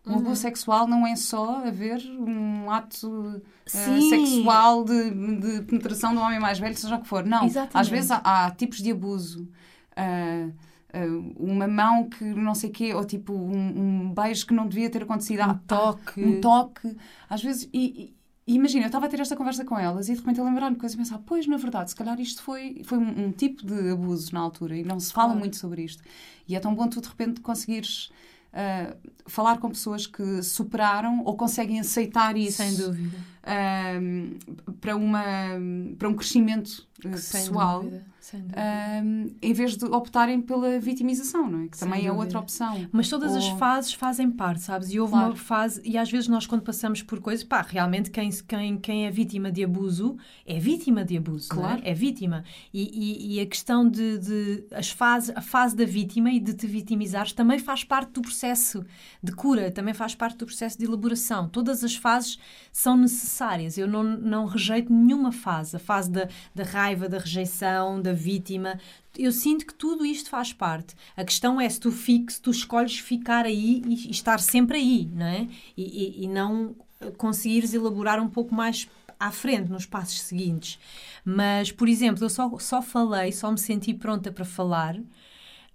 [0.07, 0.19] Um Uhum.
[0.19, 4.11] abuso sexual não é só haver um ato Sim.
[4.11, 7.25] sexual de, de penetração um homem mais velho, seja o que for.
[7.25, 7.47] Não.
[7.47, 7.77] Exatamente.
[7.79, 9.49] Às vezes há, há tipos de abuso.
[9.97, 10.51] ah,
[10.95, 14.67] ah, uma mão que não sei o quê, ou tipo um, um beijo que não
[14.69, 15.41] devia ter acontecido.
[15.41, 16.25] Um Há- toque.
[16.25, 16.97] um toque.
[17.29, 18.15] Às vezes, e,
[18.47, 20.75] e- imagina, eu estava a ter esta conversa com elas e de repente eu lembrar-me
[20.77, 23.67] de coisas e pensar, pois, na verdade, se calhar isto foi, foi um, um tipo
[23.67, 25.41] de abuso na altura e não se fala Claro.
[25.41, 26.03] muito sobre isto.
[26.47, 28.11] E é tão bom tu de repente conseguires
[28.53, 28.95] ah,
[29.27, 33.17] falar com pessoas que superaram ou conseguem aceitar isso Sem dúvida.
[33.43, 33.99] ah,
[34.81, 35.25] para, uma,
[35.99, 37.85] para um crescimento ah, Sem pessoal.
[38.55, 39.01] Ah,
[39.43, 41.69] em vez de optarem pela vitimização, não é?
[41.69, 42.87] Que também é outra opção.
[42.93, 44.91] Mas todas as Ou- fases fazem parte, sabes?
[44.93, 45.29] E houve Claro.
[45.31, 49.07] uma fase, e às vezes nós, quando passamos por coisas, pá, realmente quem, quem, quem
[49.07, 51.55] é vítima de abuso é vítima de abuso, é?
[51.57, 51.81] Claro.
[51.85, 51.93] é?
[51.95, 52.45] vítima.
[52.73, 52.83] E,
[53.33, 56.67] e, e a questão de, de as fases, a fase da vítima e de te
[56.67, 58.85] vitimizares também faz parte do processo
[59.23, 61.49] de cura, também faz parte do processo de elaboração.
[61.49, 62.39] Todas as fases
[62.73, 63.77] são necessárias.
[63.77, 65.77] Eu não, não rejeito nenhuma fase.
[65.77, 68.81] A fase da, da raiva, da rejeição, da vítima.
[69.19, 70.95] Eu sinto que tudo isto faz parte.
[71.17, 75.09] A questão é se tu, fiques, se tu escolhes ficar aí e, estar sempre aí,
[75.13, 75.49] não é?
[75.77, 75.83] E,
[76.23, 80.79] e- e não eh, conseguires elaborar um pouco mais à frente, nos passos seguintes.
[81.25, 84.97] Mas, por exemplo, eu só, só falei, só me senti pronta para falar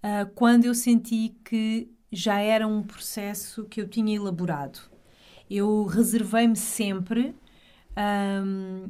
[0.04, 4.80] ah, quando eu senti que já era um processo que eu tinha elaborado.
[5.50, 7.36] Eu reservei-me sempre
[7.96, 8.90] ahm,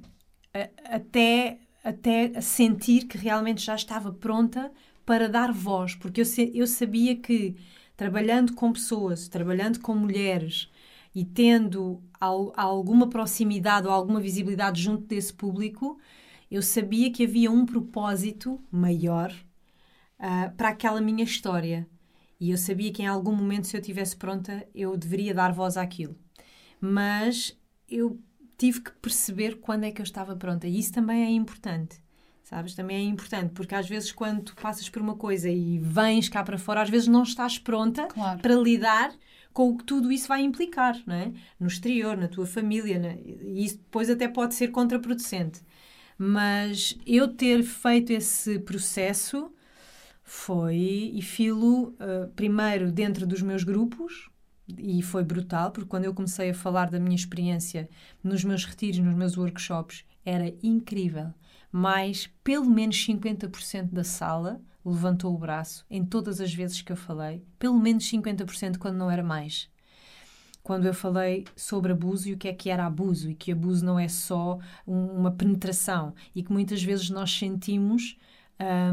[0.54, 1.60] a- até,
[1.90, 4.72] até sentir que realmente já estava pronta
[5.06, 7.56] para dar voz, porque eu, eu sabia que
[7.98, 10.70] trabalhando com pessoas, trabalhando com mulheres
[11.14, 15.98] e tendo al alguma proximidade ou alguma visibilidade junto desse público,
[16.52, 19.34] eu sabia que havia um propósito maior
[20.20, 21.88] uh, para aquela minha história.
[22.40, 25.76] E eu sabia que em algum momento, se eu estivesse pronta, eu deveria dar voz
[25.76, 26.16] àquilo.
[26.80, 27.58] Mas
[27.90, 28.20] eu
[28.60, 30.68] tive que perceber quando é que eu estava pronta.
[30.68, 31.98] E isso também é importante.
[32.44, 32.74] Sabes?
[32.76, 36.44] Também é importante, porque às vezes quando tu passas por uma coisa e vens cá
[36.44, 38.40] para fora, às vezes não estás pronta Claro.
[38.40, 39.14] para lidar
[39.54, 41.32] com o que tudo isso vai implicar, não é?
[41.60, 43.20] No exterior, na tua família, né?
[43.24, 45.62] e isso depois até pode ser contraproducente.
[46.18, 49.52] Mas eu ter feito esse processo
[50.24, 54.30] foi, e filo, uh, primeiro dentro dos meus grupos,
[54.78, 57.90] e foi brutal, porque quando eu comecei a falar da minha experiência
[58.24, 61.34] nos meus retiros, nos meus workshops, era incrível.
[61.72, 66.98] Mas pelo menos 50% da sala levantou o braço em todas as vezes que eu
[66.98, 69.70] falei, pelo menos 50% quando não era mais.
[70.64, 73.84] Quando eu falei sobre abuso e o que é que era abuso, e que abuso
[73.84, 78.18] não é só um- uma penetração, e que muitas vezes nós sentimos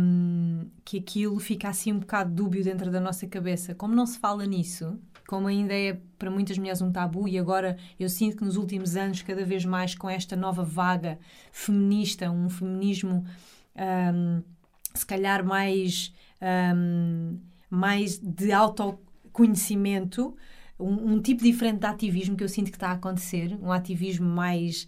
[0.01, 3.75] hum, que aquilo fica assim um bocado dúbio dentro da nossa cabeça.
[3.75, 7.77] Como não se fala nisso, como ainda é para muitas mulheres um tabu, e agora
[7.99, 11.19] eu sinto que nos últimos anos, cada vez mais com esta nova vaga
[11.51, 13.25] feminista, um feminismo
[13.77, 14.43] hum,
[14.95, 16.13] se calhar mais,
[16.75, 20.37] hum, mais de autoconhecimento,
[20.79, 24.29] um, um tipo diferente de ativismo que eu sinto que está a acontecer, um ativismo
[24.29, 24.87] mais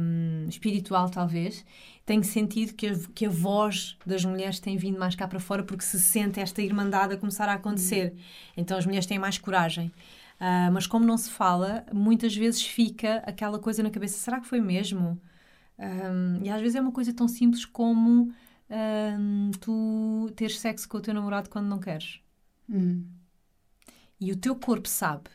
[0.00, 1.64] hum, espiritual, talvez.
[2.06, 5.62] Tenho sentido que a, que a voz das mulheres tem vindo mais cá para fora
[5.62, 8.14] porque se sente esta irmandade a começar a acontecer.
[8.56, 9.90] Então as mulheres têm mais coragem.
[10.38, 14.46] Ah, mas como não se fala, muitas vezes fica aquela coisa na cabeça: será que
[14.46, 15.18] foi mesmo?
[16.42, 18.32] E às vezes é uma coisa tão simples como
[19.60, 22.20] tu teres sexo com o teu namorado quando não queres.
[22.68, 23.06] Hum.
[24.20, 25.30] E o teu corpo sabe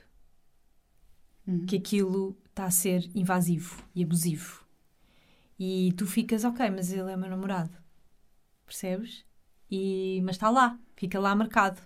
[1.47, 1.65] Hum.
[1.65, 4.63] que aquilo está a ser invasivo e abusivo.
[5.59, 7.71] E tu ficas, ok, mas ele é meu namorado.
[8.65, 9.25] Percebes?
[9.69, 11.81] E, mas está lá, fica lá marcado.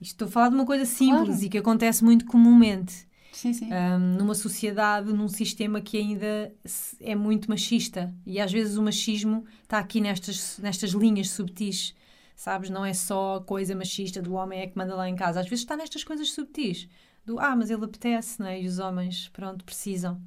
[0.00, 1.44] Isto estou a falar de uma coisa simples Claro.
[1.44, 3.06] e que acontece muito comumente.
[3.32, 3.68] Sim, sim.
[3.72, 6.52] Um, numa sociedade, num sistema que ainda
[6.98, 8.12] é muito machista.
[8.26, 11.94] E às vezes o machismo está aqui nestas, nestas linhas subtis,
[12.34, 12.70] sabes?
[12.70, 15.40] Não é só coisa machista do homem é que manda lá em casa.
[15.40, 16.88] Às vezes está nestas coisas subtis.
[17.24, 18.60] Do, ah, mas ele apetece, não é?
[18.60, 20.20] E os homens, pronto, precisam.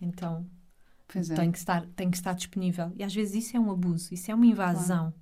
[0.00, 0.46] Então,
[1.10, 1.34] Pois é.
[1.34, 2.92] tem que, estar, tem que estar disponível.
[2.96, 5.12] E às vezes isso é um abuso, isso é uma invasão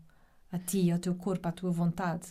[0.50, 2.26] a ti, ao teu corpo, à tua vontade.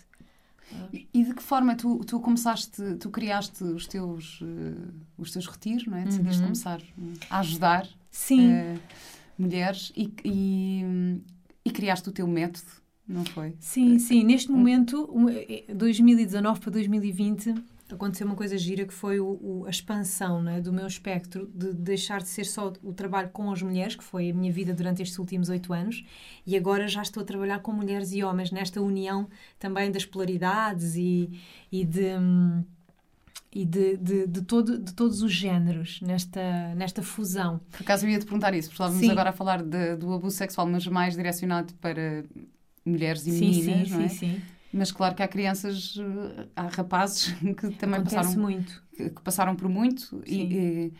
[0.91, 5.47] E e de que forma tu, tu começaste, tu criaste os teus, eh, os teus
[5.47, 6.03] retiros, não é?
[6.05, 6.47] Decidiste Uhum.
[6.47, 6.81] começar
[7.29, 8.49] a ajudar Sim.
[8.49, 8.77] eh,
[9.37, 11.21] mulheres e, e,
[11.63, 12.67] e criaste o teu método,
[13.07, 13.55] não foi?
[13.59, 14.23] Sim, sim.
[14.23, 17.53] Neste momento, um, eh, 2019 para 2020,
[17.91, 21.73] aconteceu uma coisa gira que foi o- o- a expansão né, do meu espectro de
[21.73, 25.01] deixar de ser só o trabalho com as mulheres, que foi a minha vida durante
[25.01, 26.03] estes últimos oito anos,
[26.45, 29.27] e agora já estou a trabalhar com mulheres e homens nesta união
[29.59, 31.29] também das polaridades e,
[31.71, 32.17] e de.
[32.17, 32.63] hum,
[33.51, 37.61] E de, de, de, todo, de todos os géneros, nesta, nesta fusão.
[37.71, 39.11] Por acaso eu ia te perguntar isso, porque estávamos Sim.
[39.11, 42.25] agora a falar de- do abuso sexual, mas mais direcionado para
[42.85, 44.07] mulheres e sim, meninas, sim, não é?
[44.07, 44.54] sim, sim.
[44.75, 48.83] Mas claro que há crianças, eh, há rapazes que também Acontece passaram, muito.
[48.95, 50.93] que, que passaram por muito e, e,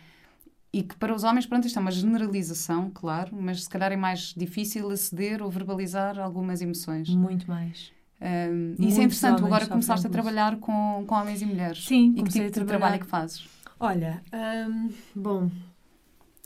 [0.79, 3.97] e que para os homens, pronto, isto é uma generalização, claro, mas se calhar é
[3.97, 7.09] mais difícil aceder ou verbalizar algumas emoções.
[7.09, 7.91] Muito mais.
[8.21, 11.85] Um, isso é interessante, tu agora começaste a trabalhar com, com homens e mulheres.
[11.85, 13.45] Sim, e que tipo de trabalho é que fazes?
[13.77, 15.51] Olha, hum, bom,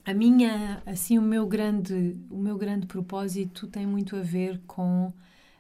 [0.04, 5.14] a minha, assim, o meu grande, o meu grande propósito tem muito a ver com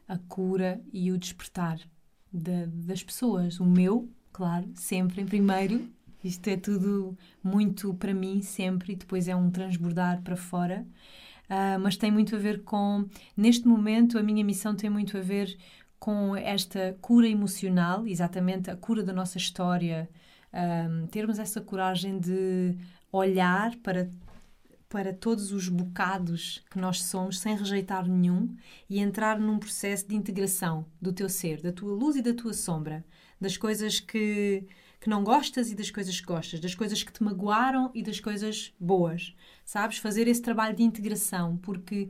[0.10, 1.80] a cura e o despertar
[2.34, 3.60] da- das pessoas.
[3.60, 5.88] O meu, claro, sempre em primeiro.
[6.24, 10.86] Isto é tudo muito para mim sempre e depois é um transbordar para fora.
[11.50, 15.22] Ah, mas tem muito a ver com, neste momento, a minha missão tem muito a
[15.22, 15.58] ver
[16.00, 20.10] com esta cura emocional, exatamente a cura da nossa história,
[20.54, 22.76] um, termos essa coragem de
[23.12, 24.10] olhar para,
[24.90, 28.56] para todos os bocados que nós somos sem rejeitar nenhum
[28.90, 32.54] e entrar num processo de integração do teu ser, da tua luz e da tua
[32.54, 33.06] sombra,
[33.40, 34.66] das coisas que,
[35.00, 38.20] que não gostas e das coisas que gostas, das coisas que te magoaram e das
[38.20, 39.36] coisas boas.
[39.64, 40.00] Sabes?
[40.00, 42.10] Fazer esse trabalho de integração, porque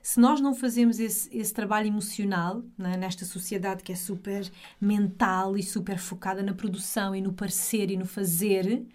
[0.00, 4.48] se nós não fazemos esse, esse trabalho emocional né, nesta sociedade que é super
[4.80, 8.86] mental e super focada na produção e no parecer e no fazer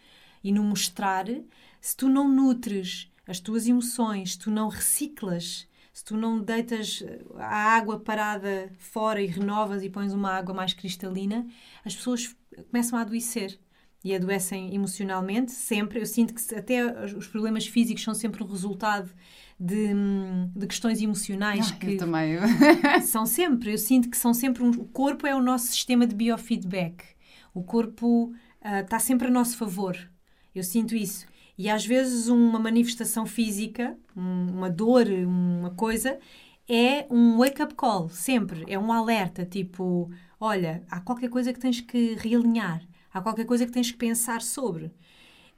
[0.41, 1.25] e no mostrar,
[1.81, 7.03] se tu não nutres as tuas emoções, se tu não reciclas, se tu não deitas
[7.35, 11.45] a água parada fora e renovas e pões uma água mais cristalina,
[11.83, 12.35] as pessoas
[12.71, 13.59] começam a adoecer.
[14.03, 15.99] e adoecem emocionalmente, sempre.
[15.99, 19.11] Eu sinto que até os problemas físicos são sempre o resultado
[19.59, 19.87] de,
[20.55, 22.37] de questões emocionais Ah, que eu também.
[23.05, 26.15] são sempre, eu sinto que são sempre um, o corpo é o nosso sistema de
[26.15, 27.03] biofeedback.
[27.53, 29.97] O corpo ah, está sempre a nosso favor.
[30.53, 31.25] Eu sinto isso.
[31.57, 36.19] E às vezes uma manifestação física, um- uma dor, uma coisa,
[36.69, 38.63] é um wake-up call, sempre.
[38.67, 42.81] É um alerta, tipo, olha, há qualquer coisa que tens que realinhar,
[43.13, 44.91] há qualquer coisa que tens que pensar sobre.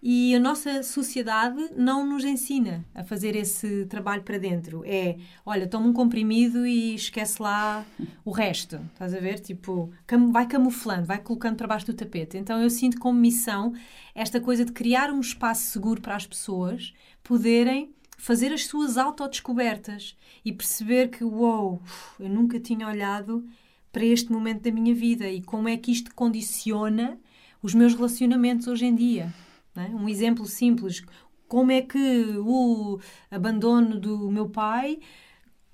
[0.02, 4.82] E a nossa sociedade não nos ensina a fazer esse trabalho para dentro.
[4.86, 7.86] É, olha, toma um comprimido e esquece lá
[8.24, 8.80] o resto.
[8.94, 9.40] Estás a ver?
[9.40, 9.92] Tipo,
[10.32, 12.38] vai camuflando, vai colocando para baixo do tapete.
[12.38, 13.74] Então eu sinto como missão
[14.16, 20.16] esta coisa de criar um espaço seguro para as pessoas poderem fazer as suas autodescobertas
[20.46, 21.82] e perceber que, uou,
[22.18, 23.46] eu nunca tinha olhado
[23.92, 27.18] para este momento da minha vida e como é que isto condiciona
[27.62, 29.34] os meus relacionamentos hoje em dia.
[29.80, 29.88] É?
[29.90, 31.04] Um exemplo simples:
[31.48, 33.00] como é que o
[33.32, 35.00] abandono do meu pai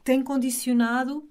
[0.04, 1.28] tem condicionado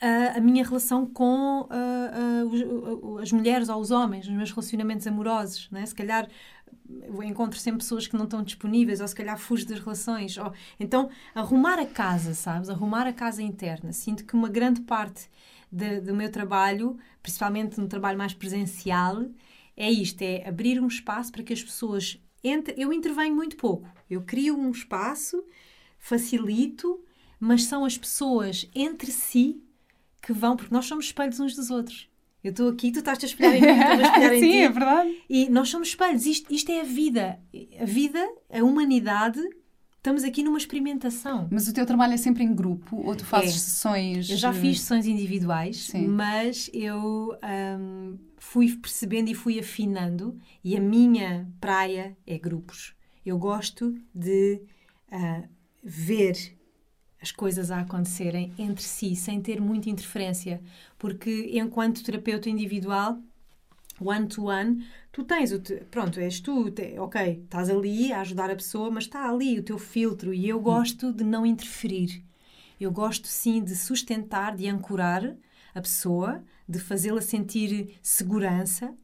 [0.00, 5.06] a, a minha relação com ah, os- as mulheres ou os homens, os meus relacionamentos
[5.06, 5.68] amorosos.
[5.74, 5.84] É?
[5.84, 6.28] Se calhar
[6.88, 10.36] eu encontro sempre pessoas que não estão disponíveis, ou se calhar fujo das relações.
[10.38, 10.52] Ou...
[10.78, 12.68] Então, arrumar a casa, sabes?
[12.68, 13.92] Arrumar a casa interna.
[13.92, 15.28] Sinto que uma grande parte
[15.70, 19.24] de- do meu trabalho, principalmente no trabalho mais presencial,
[19.80, 22.20] é isto: é abrir um espaço para que as pessoas.
[22.44, 22.74] Entre...
[22.76, 23.88] Eu intervenho muito pouco.
[24.08, 25.42] Eu crio um espaço,
[25.98, 27.02] facilito,
[27.38, 29.62] mas são as pessoas entre si
[30.20, 32.08] que vão, porque nós somos espelhos uns dos outros.
[32.44, 34.56] Eu estou aqui, tu estás a espelhar em mim, estou a espelhar em Sim, ti.
[34.58, 35.22] é verdade.
[35.28, 36.26] E nós somos espelhos.
[36.26, 37.40] Isto, isto é a vida.
[37.78, 39.40] A vida, a humanidade,
[40.00, 41.46] estamos aqui numa experimentação.
[41.50, 43.58] Mas o teu trabalho é sempre em grupo ou tu fazes É.
[43.58, 44.30] sessões?
[44.30, 46.08] Eu já fiz sessões individuais, Sim.
[46.08, 47.36] mas eu
[47.78, 50.38] hum, fui percebendo e fui afinando.
[50.64, 52.94] E a minha praia é grupos.
[53.24, 54.62] Eu gosto de
[55.12, 55.42] ah,
[55.84, 56.56] ver
[57.20, 60.62] as coisas a acontecerem entre si, sem ter muita interferência.
[60.98, 63.18] Porque enquanto terapeuta individual,
[64.00, 65.58] one-to-one, tu tens o...
[65.60, 65.76] Te...
[65.90, 69.62] Pronto, és tu, te- ok, estás ali a ajudar a pessoa, mas está ali o
[69.62, 72.24] teu filtro e eu gosto de não interferir.
[72.80, 75.36] Eu gosto sim de sustentar, de ancorar
[75.74, 78.94] a pessoa, de fazê-la sentir segurança,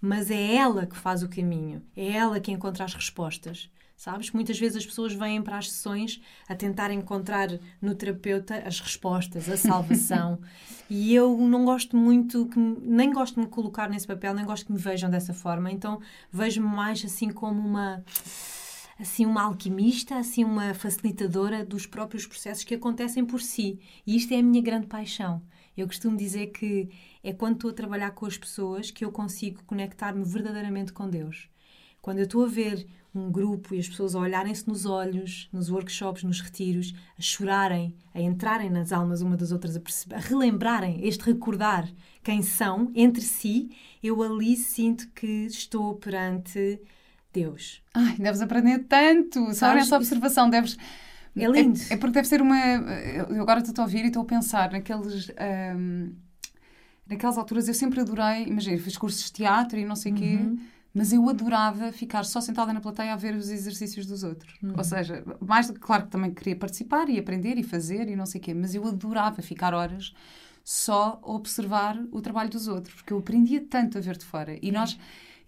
[0.00, 3.70] mas é ela que faz o caminho, é ela que encontra as respostas.
[3.96, 4.30] Sabes?
[4.32, 7.48] Muitas vezes as pessoas vêm para as sessões a tentar encontrar
[7.80, 10.40] no terapeuta as respostas, a salvação.
[10.90, 14.66] e eu não gosto muito, que nem gosto de me colocar nesse papel, nem gosto
[14.66, 15.70] que me vejam dessa forma.
[15.70, 18.04] Então vejo-me mais assim como uma
[18.98, 23.80] assim uma alquimista, assim uma facilitadora dos próprios processos que acontecem por si.
[24.06, 25.42] E isto é a minha grande paixão.
[25.76, 26.88] Eu costumo dizer que
[27.22, 31.48] é quando estou a trabalhar com as pessoas que eu consigo conectar-me verdadeiramente com Deus.
[32.00, 35.70] Quando eu estou a ver um grupo e as pessoas a olharem-se nos olhos, nos
[35.70, 40.18] workshops, nos retiros, a chorarem, a entrarem nas almas uma das outras, a, perceber, a
[40.18, 41.88] relembrarem este recordar
[42.22, 43.70] quem são entre si,
[44.02, 46.80] eu ali sinto que estou perante
[47.32, 47.82] Deus.
[47.92, 49.44] Ai, deves aprender tanto.
[49.46, 50.76] Só Sabes, nessa observação deves.
[51.36, 51.80] É lindo.
[51.90, 52.56] É, porque deve ser uma.
[52.56, 55.30] Eu agora estou a ouvir e estou a pensar naqueles.
[55.36, 56.12] ahm,
[57.08, 58.44] naquelas alturas eu sempre adorei.
[58.46, 60.38] Imagina, fiz cursos de teatro e não sei o quê.
[60.94, 61.00] Uhum.
[61.00, 64.54] Mas eu adorava ficar só sentada na plateia a ver os exercícios dos outros.
[64.62, 64.74] Uhum.
[64.76, 68.14] Ou seja, mais do que, claro que também queria participar e aprender e fazer e
[68.16, 70.14] não sei o quê, mas eu adorava ficar horas
[70.62, 74.56] só a observar o trabalho dos outros, porque eu aprendia tanto a ver de fora.
[74.62, 74.98] E nós,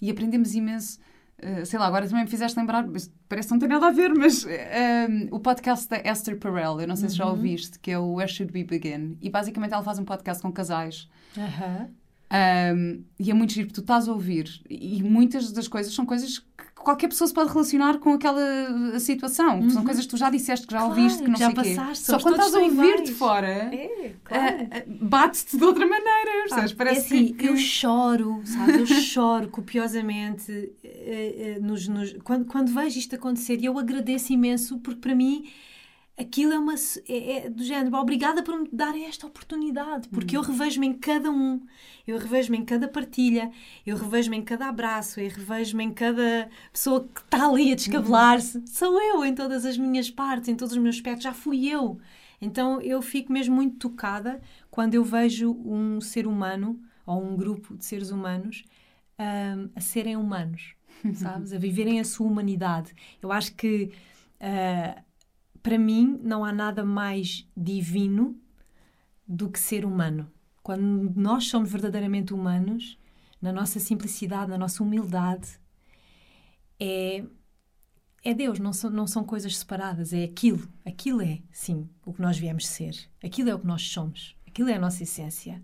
[0.01, 0.99] e aprendemos imenso.
[1.39, 2.85] eh, sei lá, agora também me fizeste lembrar,
[3.29, 6.89] parece que não tem nada a ver, mas eh, o podcast da Esther Perel, eu
[6.89, 9.17] não sei se já ouviste, que é o Where Should We Begin?
[9.23, 11.91] E basicamente ela faz um podcast com casais Aham.
[12.33, 16.05] Um, e é muito giro, porque tu estás a ouvir e muitas das coisas são
[16.05, 19.69] coisas que qualquer pessoa se pode relacionar com aquela situação.
[19.71, 21.62] São coisas que tu já disseste, que já Claro, ouviste, que não já sei o
[21.62, 21.75] quê.
[21.77, 24.37] passaste, Só quando estás a ouvir de fora, É, ah,
[24.71, 26.31] ah, bate-te de outra maneira.
[26.49, 26.73] percebes?
[26.73, 27.47] Pá, Parece é assim, que...
[27.47, 28.77] eu choro, sabes?
[28.79, 34.79] Eu choro copiosamente eh, nos, nos- quando, quando vejo isto acontecer e eu agradeço imenso
[34.79, 35.45] porque para mim
[36.16, 36.74] aquilo é uma
[37.09, 41.31] é, é do género, obrigada por me dar esta oportunidade, porque eu revejo-me em cada
[41.31, 41.61] um,
[42.07, 43.50] eu revejo-me em cada partilha,
[43.85, 48.62] eu revejo-me em cada abraço, eu revejo-me em cada pessoa que está ali a descabelar-se.
[48.67, 51.98] Sou eu em todas as minhas partes, em todos os meus aspectos, já fui eu.
[52.40, 54.40] Então eu fico mesmo muito tocada
[54.71, 58.64] quando eu vejo um ser humano ou um grupo de seres humanos
[59.19, 60.75] ahm, a serem humanos,
[61.14, 61.52] sabes?
[61.52, 62.94] A viverem a sua humanidade.
[63.23, 63.92] Eu acho que
[64.40, 65.02] ah,
[65.67, 68.40] para mim não há nada mais divino
[69.27, 70.31] do que ser humano.
[70.62, 72.96] Quando nós somos verdadeiramente humanos,
[73.42, 75.58] na nossa simplicidade, na nossa humildade,
[76.79, 77.25] é,
[78.23, 80.69] é Deus, não são, não são coisas separadas, é aquilo.
[80.85, 82.96] Aquilo é, sim, o que nós viemos ser.
[83.21, 84.37] Aquilo é o que nós somos.
[84.46, 85.60] Aquilo é a nossa essência.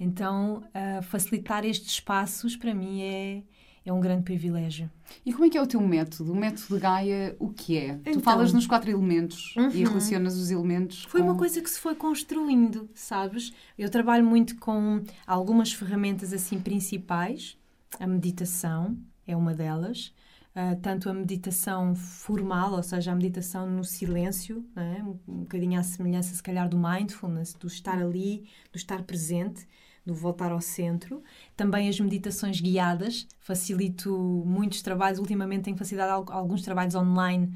[0.00, 3.42] Então, uh, facilitar estes espaços, para mim, é,
[3.84, 4.90] é um grande privilégio.
[5.26, 6.32] E como é que é o teu método?
[6.32, 7.88] O método de Gaia, o que é?
[7.88, 9.70] Então, tu falas nos quatro elementos uhum.
[9.70, 11.04] e relacionas os elementos.
[11.04, 11.28] Foi com...
[11.28, 13.52] uma coisa que se foi construindo, sabes?
[13.76, 17.58] Eu trabalho muito com algumas ferramentas assim principais.
[17.98, 20.12] A meditação é uma delas.
[20.54, 25.02] Uh, tanto a meditação formal, ou seja, a meditação no silêncio, é?
[25.02, 29.66] um, um bocadinho à semelhança, se calhar, do mindfulness, do estar ali, do estar presente
[30.04, 31.22] do voltar ao centro.
[31.56, 34.10] Também as meditações guiadas, facilito
[34.44, 37.52] muitos trabalhos, ultimamente tenho facilitado alguns trabalhos online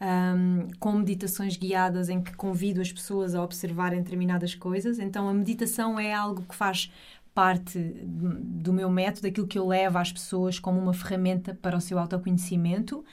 [0.00, 4.98] um, com meditações guiadas em que convido as pessoas a observarem determinadas coisas.
[4.98, 6.90] Então a meditação é algo que faz
[7.34, 11.80] parte do meu método, daquilo que eu levo às pessoas como uma ferramenta para o
[11.80, 13.04] seu autoconhecimento.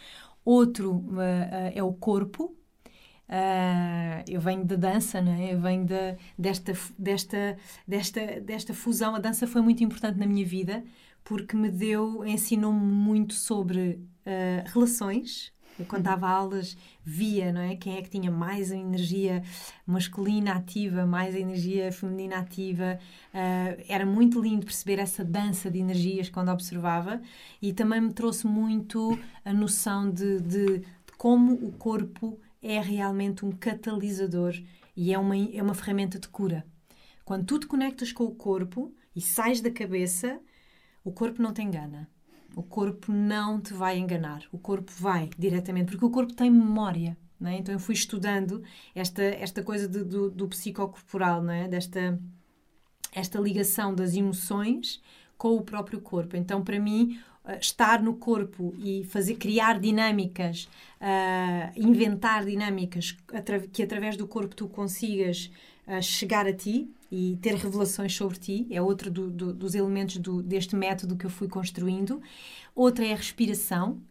[0.43, 2.55] Outro uh, uh, é o corpo,
[3.29, 5.53] Uh, eu venho da dança, né?
[5.53, 9.15] eu venho de, desta, desta, desta, desta fusão.
[9.15, 10.83] A dança foi muito importante na minha vida
[11.23, 15.51] porque me deu, ensinou-me muito sobre uh, relações.
[15.77, 17.75] Eu, quando dava aulas, via não é?
[17.75, 19.43] quem é que tinha mais a energia
[19.85, 22.97] masculina ativa, mais a energia feminina ativa.
[23.33, 27.21] Uh, era muito lindo perceber essa dança de energias quando observava,
[27.61, 30.85] e também me trouxe muito a noção de, de, de
[31.17, 34.53] como o corpo é realmente um catalisador
[34.95, 36.65] e é uma, é uma ferramenta de cura.
[37.23, 40.39] Quando tu te conectas com o corpo e sais da cabeça,
[41.03, 42.09] o corpo não te engana.
[42.55, 44.43] O corpo não te vai enganar.
[44.51, 47.17] O corpo vai diretamente, porque o corpo tem memória.
[47.43, 47.57] É?
[47.57, 48.63] Então eu fui estudando
[48.95, 51.67] esta, esta coisa de, do, do psicocorporal, é?
[51.67, 52.19] desta
[53.13, 55.01] esta ligação das emoções
[55.37, 56.35] com o próprio corpo.
[56.35, 57.19] Então, para mim,
[57.59, 60.69] estar no corpo e fazer criar dinâmicas,
[60.99, 63.15] uh, inventar dinâmicas
[63.71, 65.51] que através do corpo tu consigas
[65.87, 70.17] uh, chegar a ti e ter revelações sobre ti, é outro do, do, dos elementos
[70.17, 72.21] do, deste método que eu fui construindo.
[72.75, 74.01] Outra é a respiração.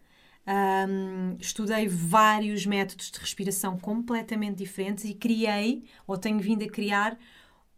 [0.49, 7.19] Um, estudei vários métodos de respiração completamente diferentes e criei, ou tenho vindo a criar,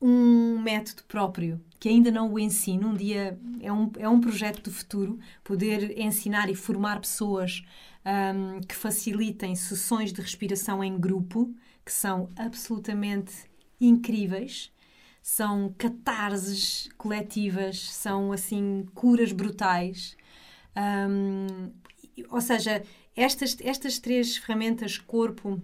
[0.00, 2.88] um método próprio que ainda não o ensino.
[2.88, 7.64] Um dia é um, é um projeto do futuro poder ensinar e formar pessoas
[8.04, 13.32] um, que facilitem sessões de respiração em grupo que são absolutamente
[13.80, 14.72] incríveis.
[15.22, 20.16] São catarses coletivas, são assim curas brutais.
[20.76, 21.70] Um,
[22.30, 22.82] ou seja,
[23.14, 25.62] estas, estas três ferramentas, corpo,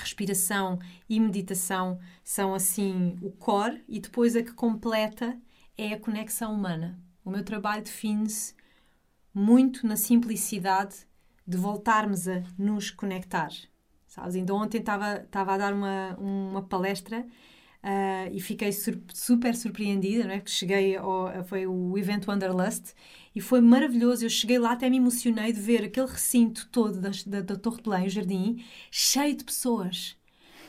[0.00, 0.78] respiração
[1.08, 5.38] e meditação são assim o core e depois a que completa
[5.76, 6.98] é a conexão humana.
[7.24, 8.54] O meu trabalho define-se
[9.32, 10.96] muito na simplicidade
[11.46, 13.50] de voltarmos a nos conectar.
[14.06, 14.34] Sabes?
[14.34, 17.26] Então ontem estava a dar uma, uma palestra
[17.82, 20.40] Uh, e fiquei sur super surpreendida, não é?
[20.40, 22.92] Que cheguei ao, foi o evento Wanderlust
[23.34, 24.24] e foi maravilhoso.
[24.24, 27.76] Eu cheguei lá, até me emocionei de ver aquele recinto todo da, da, da Torre
[27.78, 30.18] de Belém, o jardim, cheio de pessoas.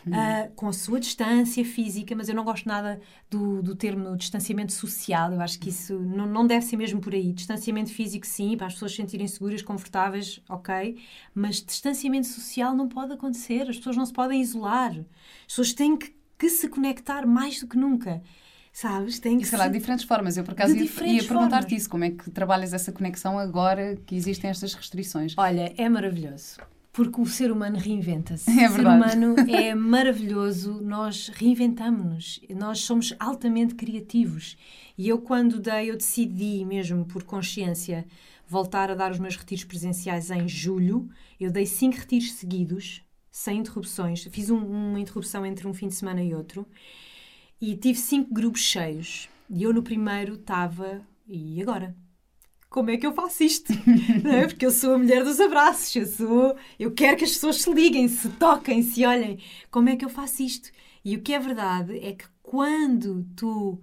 [0.03, 2.99] Uh, com a sua distância física, mas eu não gosto nada
[3.29, 5.31] do, do termo distanciamento social.
[5.31, 7.31] Eu acho que isso não, não deve ser mesmo por aí.
[7.31, 10.97] Distanciamento físico, sim, para as pessoas se sentirem seguras, confortáveis, ok.
[11.35, 13.69] Mas distanciamento social não pode acontecer.
[13.69, 14.89] As pessoas não se podem isolar.
[14.89, 15.05] As
[15.45, 18.23] pessoas têm que que se conectar mais do que nunca.
[18.71, 19.19] Sabes?
[19.19, 20.37] Tem que e sei lá, de diferentes formas.
[20.37, 21.89] Eu, por acaso, ia, ia perguntar-te isso.
[21.89, 25.33] Como é que trabalhas essa conexão agora que existem estas restrições?
[25.37, 26.57] Olha, é maravilhoso.
[26.93, 28.49] Porque o ser humano reinventa-se.
[28.51, 28.99] É verdade.
[28.99, 34.57] O ser humano é maravilhoso, nós reinventamos-nos, nós somos altamente criativos.
[34.97, 38.05] E eu, quando dei, eu decidi mesmo por consciência
[38.47, 41.09] voltar a dar os meus retiros presenciais em julho.
[41.39, 43.01] Eu dei cinco retiros seguidos,
[43.31, 44.23] sem interrupções.
[44.31, 46.67] Fiz um, uma interrupção entre um fim de semana e outro
[47.61, 49.29] e tive cinco grupos cheios.
[49.49, 51.01] E eu no primeiro estava.
[51.27, 51.95] E agora?
[52.69, 53.71] Como é que eu faço isto?
[54.23, 54.47] Não é?
[54.47, 56.57] Porque eu sou a mulher dos abraços, eu sou.
[56.79, 59.39] Eu quero que as pessoas se liguem, se toquem, se olhem.
[59.69, 60.71] Como é que eu faço isto?
[61.05, 63.79] E o que é verdade é que quando tu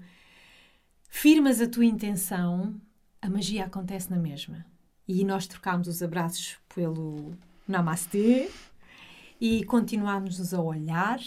[1.08, 2.74] firmas a tua intenção,
[3.20, 4.66] a magia acontece na mesma.
[5.06, 7.32] E nós trocámos os abraços pelo
[7.66, 8.50] Namastê,
[9.40, 11.20] e continuámos-nos a olhar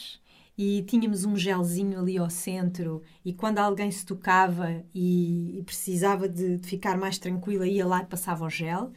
[0.64, 6.30] e tínhamos um gelzinho ali ao centro e quando alguém se tocava e, e precisava
[6.30, 8.92] de, de, ficar mais tranquila ia lá e passava o gel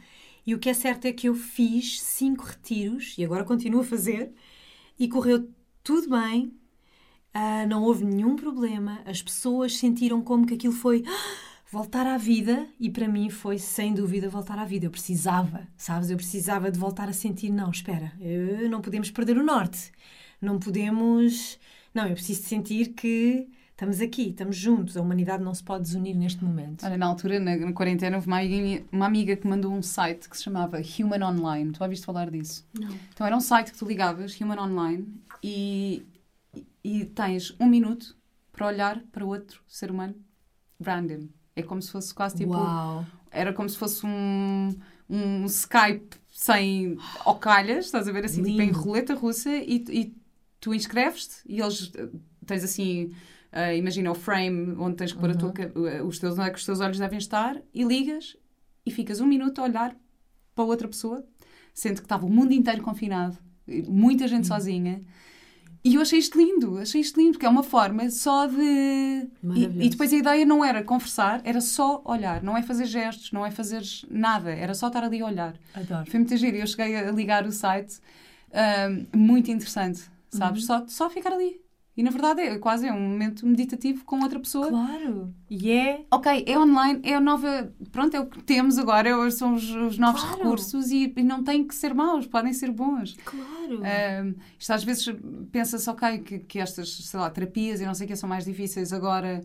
[0.45, 3.83] e o que é certo é que eu fiz cinco retiros e agora continuo a
[3.83, 4.31] fazer
[4.99, 5.49] e correu
[5.83, 6.53] tudo bem
[7.33, 11.03] uh, não houve nenhum problema as pessoas sentiram como que aquilo foi
[11.71, 14.85] voltar à vida e para mim foi sem dúvida voltar à vida.
[14.85, 16.09] Eu precisava, sabes?
[16.09, 19.91] Eu precisava de voltar a sentir, não, espera, eu, não podemos perder o norte.
[20.45, 21.59] Não podemos,
[21.93, 26.15] não, eu preciso sentir que estamos aqui, estamos juntos, a humanidade não se pode desunir
[26.15, 26.85] neste momento.
[26.85, 30.29] Olha, na altura, na, na quarentena, houve uma amiga, uma amiga que mandou um site
[30.29, 31.71] que se chamava Human Online.
[31.73, 32.65] Tu ouviste falar disso?
[32.73, 32.97] Não.
[33.13, 35.05] Então era um site que tu ligavas, Human Online,
[35.43, 36.05] e,
[36.83, 38.15] e tens um minuto
[38.53, 40.15] para olhar para outro ser humano
[40.81, 41.27] random.
[41.55, 42.53] É como se fosse quase tipo.
[42.53, 43.05] Uau.
[43.29, 44.73] Era como se fosse um,
[45.09, 48.79] um Skype sem ocalhas, estás a ver assim, tipo em Lindo.
[48.79, 50.15] roleta russa, e, e
[50.65, 52.07] tu inscreves-te e eles eh,
[52.43, 53.11] tens assim.
[53.51, 56.49] eh, imagina o frame onde tens que pôr a tua, eh, os teus, onde é
[56.49, 58.35] que os teus olhos devem estar e ligas
[58.83, 59.95] e ficas um minuto a olhar
[60.55, 61.23] para outra pessoa,
[61.71, 63.37] sendo que estava o mundo inteiro confinado,
[63.87, 65.03] muita gente sozinha.
[65.83, 68.57] E eu achei isto lindo, achei isto lindo, porque é uma forma só de.
[69.55, 73.31] E, e depois a ideia não era conversar, era só olhar, não é fazer gestos,
[73.31, 75.53] não é fazer nada, era só estar ali a olhar.
[75.75, 76.09] Adoro.
[76.09, 76.57] Foi muito giro.
[76.57, 77.99] Eu cheguei a ligar o site,
[78.51, 80.61] ahm, muito interessante, sabes?
[80.61, 80.67] Uhum.
[80.67, 81.63] Só, só ficar ali.
[81.97, 84.67] E na verdade é quase é um momento meditativo com outra pessoa.
[84.67, 85.33] Claro.
[85.49, 86.05] E é.
[86.11, 87.73] Ok, é online, é a nova.
[87.89, 90.37] Pronto, é o que temos agora, é- são os, os novos Claro.
[90.39, 93.15] recursos e, e não têm que ser maus, podem ser bons.
[93.23, 93.79] Claro.
[94.25, 95.05] Um, isto às vezes
[95.53, 98.43] pensa-se, ok, que, que estas, sei lá, terapias e não sei o que são mais
[98.43, 99.41] difíceis agora,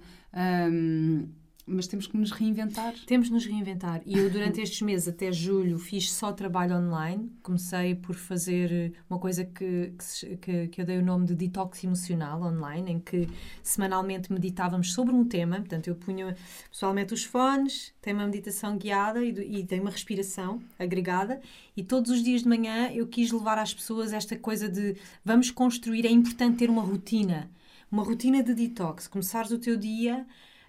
[0.68, 1.28] um,
[1.70, 2.94] mas temos que nos reinventar.
[3.06, 4.02] Temos de nos reinventar.
[4.04, 7.30] E eu, durante estes meses, até julho, fiz só trabalho online.
[7.42, 9.92] Comecei por fazer uma coisa que,
[10.40, 13.28] que, que, eu dei o nome de detox emocional online, em que
[13.62, 15.56] semanalmente meditávamos sobre um tema.
[15.56, 16.36] Portanto, eu punha
[16.70, 21.40] pessoalmente os fones, tem uma meditação guiada e, e tem uma respiração agregada.
[21.76, 25.50] E todos os dias de manhã eu quis levar às pessoas esta coisa de vamos
[25.50, 27.50] construir, é importante ter uma rotina.
[27.90, 29.08] Uma rotina de detox.
[29.08, 30.26] Começares o teu dia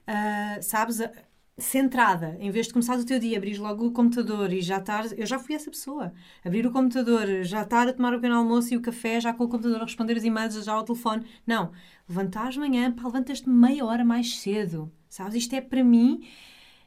[0.07, 1.11] ah, sabes, a-
[1.57, 5.05] centrada, em vez de começar o teu dia, abrir logo o computador e já estar.
[5.17, 6.13] Eu já fui essa pessoa.
[6.43, 9.43] Abrir o computador, já estar a tomar o pequeno almoço e o café, já com
[9.43, 11.25] o computador a responder os e-mails, já ao telefone.
[11.45, 11.71] Não.
[12.09, 14.91] Levantares de manhã, pá, levantas-te meia hora mais cedo.
[15.09, 15.35] Sabes?
[15.35, 16.25] Isto é para mim,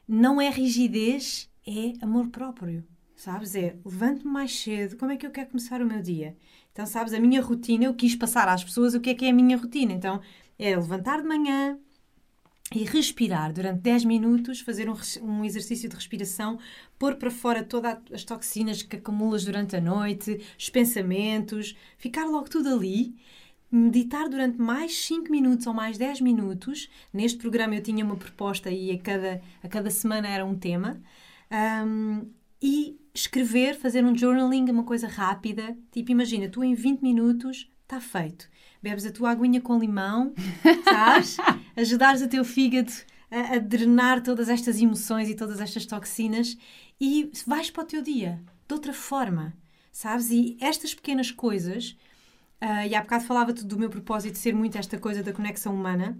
[0.07, 2.83] não é rigidez, é amor próprio.
[3.15, 3.55] Sabes?
[3.55, 6.35] É levanto-me mais cedo, como é que eu quero começar o meu dia?
[6.71, 9.29] Então, sabes, a minha rotina, eu quis passar às pessoas o que é que é
[9.29, 9.93] a minha rotina.
[9.93, 10.21] Então,
[10.59, 11.79] é levantar de manhã,
[12.73, 16.57] e respirar durante 10 minutos, fazer um, um exercício de respiração,
[16.97, 22.49] pôr para fora todas as toxinas que acumulas durante a noite, os pensamentos, ficar logo
[22.49, 23.15] tudo ali,
[23.71, 26.89] meditar durante mais 5 minutos ou mais 10 minutos.
[27.13, 30.99] Neste programa eu tinha uma proposta e a cada, a cada semana era um tema.
[31.51, 32.23] Ahm,
[32.61, 35.77] e escrever, fazer um journaling, uma coisa rápida.
[35.91, 38.49] Tipo, imagina, tu em 20 minutos está feito.
[38.81, 40.33] Bebes a tua aguinha com limão,
[40.83, 41.37] sabes?
[41.75, 42.91] Ajudares o teu fígado
[43.29, 46.57] a, a drenar todas estas emoções e todas estas toxinas
[46.99, 49.53] e vais para o teu dia de outra forma,
[49.91, 50.29] sabes?
[50.31, 51.95] E estas pequenas coisas,
[52.59, 56.17] ah, e há bocado falava-te do meu propósito ser muito esta coisa da conexão humana,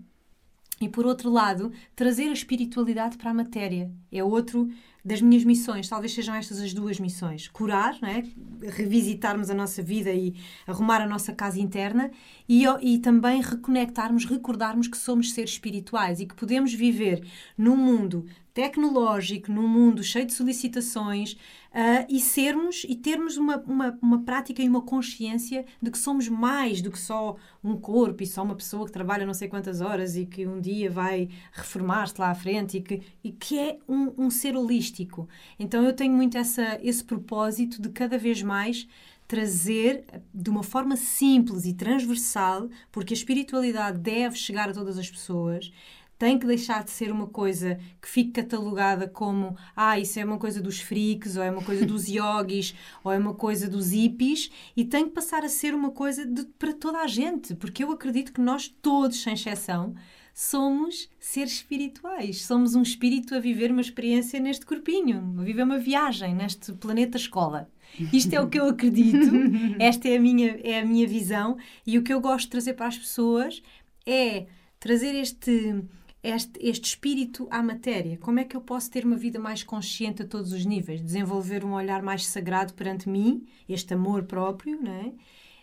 [0.80, 3.90] e por outro lado, trazer a espiritualidade para a matéria.
[4.12, 4.70] É outro
[5.06, 5.88] das minhas missões.
[5.88, 8.24] Talvez sejam estas as duas missões: curar, não é?
[8.68, 10.34] revisitarmos a nossa vida e
[10.66, 12.10] arrumar a nossa casa interna,
[12.50, 17.26] e, e também reconectarmos, recordarmos que somos seres espirituais e que podemos viver
[17.56, 18.26] num mundo
[18.56, 21.36] tecnológico, num mundo cheio de solicitações
[21.74, 26.30] ah, e sermos e termos uma, uma, uma prática e uma consciência de que somos
[26.30, 29.82] mais do que só um corpo e só uma pessoa que trabalha não sei quantas
[29.82, 33.78] horas e que um dia vai reformar-se lá à frente e que, e que é
[33.90, 35.28] um, um ser holístico.
[35.60, 38.88] Então eu tenho muito essa, esse propósito de cada vez mais
[39.28, 45.10] trazer de uma forma simples e transversal, porque a espiritualidade deve chegar a todas as
[45.10, 45.74] pessoas,
[46.18, 50.38] tem que deixar de ser uma coisa que fique catalogada como ah, isso é uma
[50.38, 54.50] coisa dos freaks, ou é uma coisa dos yogis, ou é uma coisa dos hippies,
[54.76, 57.92] e tem que passar a ser uma coisa de- para toda a gente, porque eu
[57.92, 59.94] acredito que nós todos, sem exceção,
[60.34, 62.46] somos seres espirituais.
[62.46, 67.18] Somos um espírito a viver uma experiência neste corpinho, a viver uma viagem neste planeta
[67.18, 67.70] escola.
[68.12, 69.32] Isto é o que eu acredito,
[69.80, 71.56] esta é a minha, é a minha visão,
[71.88, 73.64] e o que eu gosto de trazer para as pessoas
[74.06, 74.48] é
[74.78, 75.82] trazer este,
[76.26, 78.18] este, este espírito à matéria.
[78.18, 81.02] Como é que eu posso ter uma vida mais consciente a todos os níveis?
[81.02, 85.14] Desenvolver um olhar mais sagrado perante mim, este amor próprio, não é?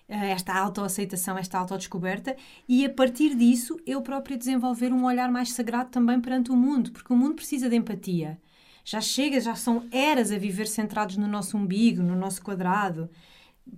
[0.08, 2.36] Eh, esta autoaceitação, esta autodescoberta,
[2.68, 6.92] e a partir disso eu própria desenvolver um olhar mais sagrado também perante o mundo,
[6.92, 8.38] porque o mundo precisa de empatia.
[8.84, 13.08] Já chega, já são eras a viver centrados no nosso umbigo, no nosso quadrado.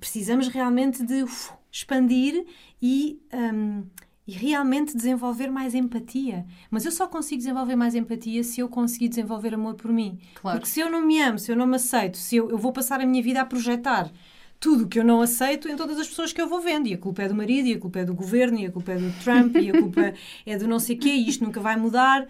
[0.00, 2.46] Precisamos realmente de uf, expandir
[2.80, 3.84] e, hum,
[4.26, 6.46] e realmente desenvolver mais empatia.
[6.70, 10.18] Mas eu só consigo desenvolver mais empatia se eu conseguir desenvolver amor por mim.
[10.34, 10.58] Claro.
[10.58, 12.72] Porque se eu não me amo, se eu não me aceito, se eu, eu vou
[12.72, 14.10] passar a minha vida a projetar
[14.58, 16.86] tudo que eu não aceito em todas as pessoas que eu vou vendo.
[16.86, 18.92] E a culpa é do marido, e a culpa é do governo, e a culpa
[18.92, 20.14] é do Trump, e a culpa
[20.46, 22.26] é do não sei quê, e isto nunca vai mudar.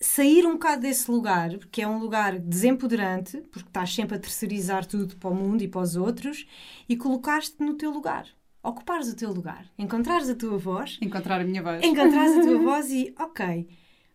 [0.00, 4.86] Sair um bocado desse lugar, que é um lugar desempoderante, porque estás sempre a terceirizar
[4.86, 6.46] tudo para o mundo e para os outros,
[6.88, 8.26] e colocar-te no teu lugar.
[8.64, 9.70] Ocupares o teu lugar.
[9.78, 10.98] Encontrares a tua voz.
[11.02, 11.84] Encontrar a minha voz.
[11.84, 13.68] Encontrares a tua voz e, ok,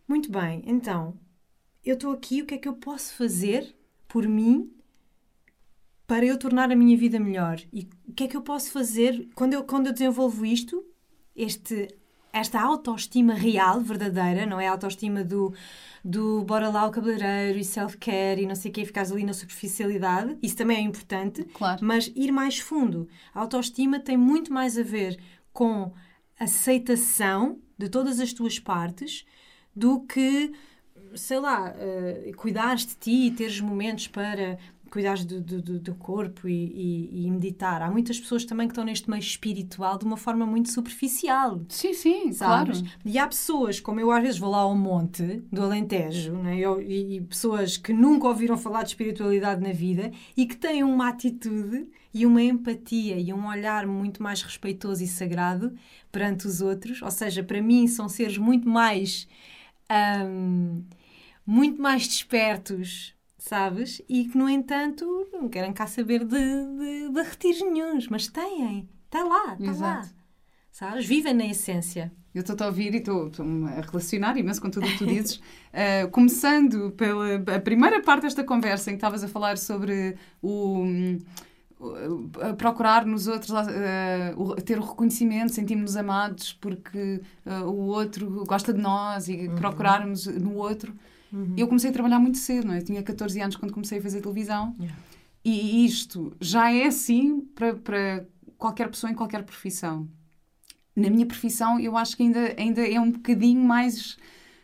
[0.08, 1.16] muito bem, então,
[1.84, 3.76] eu estou aqui, o que é que eu posso fazer
[4.08, 4.72] por mim
[6.04, 7.60] para eu tornar a minha vida melhor?
[7.72, 10.84] E o que é que eu posso fazer quando eu, quando eu desenvolvo isto,
[11.36, 11.86] este,
[12.32, 15.52] esta autoestima real, verdadeira, não é a autoestima do,
[16.04, 19.32] do bora lá o cabeleireiro e self-care e não sei o que, ficares ali na
[19.32, 21.84] superficialidade, isso também é importante, Claro.
[21.84, 23.08] mas ir mais fundo.
[23.34, 25.18] A autoestima tem muito mais a ver
[25.52, 25.92] com
[26.38, 29.24] aceitação de todas as tuas partes
[29.74, 30.52] do que,
[31.14, 34.58] sei lá, uh, cuidares de ti e teres momentos para
[34.90, 37.80] cuidares do, do, do corpo e, e- e meditar.
[37.82, 41.60] Há muitas pessoas também que estão neste meio espiritual de uma forma muito superficial.
[41.68, 42.74] Sim, sim, claro.
[42.74, 42.84] Sabes?
[43.04, 46.58] E há pessoas, como eu às vezes vou lá ao monte do Alentejo, né?
[46.58, 50.82] Eu- e, e pessoas que nunca ouviram falar de espiritualidade na vida e que têm
[50.84, 55.72] uma atitude e uma empatia e um olhar muito mais respeitoso e sagrado
[56.10, 57.00] perante os outros.
[57.02, 59.28] Ou seja, para mim são seres muito mais.
[59.88, 60.82] ahm,
[61.46, 64.02] muito mais despertos, sabes?
[64.08, 68.88] E que, no entanto, não querem cá saber de, de, de retiros nenhuns, mas têm.
[69.06, 70.08] Está lá, está lá.
[70.70, 71.06] Sabes?
[71.06, 72.12] Vivem na essência.
[72.32, 75.06] Eu estou a ouvir e estou estou-me a relacionar imenso com tudo o que tu
[75.06, 75.36] dizes.
[75.36, 80.84] Uh, começando pela a primeira parte desta conversa em que estavas a falar sobre o.
[82.40, 88.72] a procurar nos outros, uh, ter o reconhecimento, sentirmos amados porque uh, o outro gosta
[88.72, 90.94] de nós e procurarmos no outro.
[91.56, 92.78] Eu comecei a trabalhar muito cedo, não é?
[92.78, 94.74] Eu tinha 14 anos quando comecei a fazer televisão.
[94.78, 94.98] Yeah.
[95.44, 98.24] E isto já é assim para, para
[98.58, 100.08] qualquer pessoa em qualquer profissão.
[100.94, 104.18] Na minha profissão, eu acho que ainda, ainda é um bocadinho mais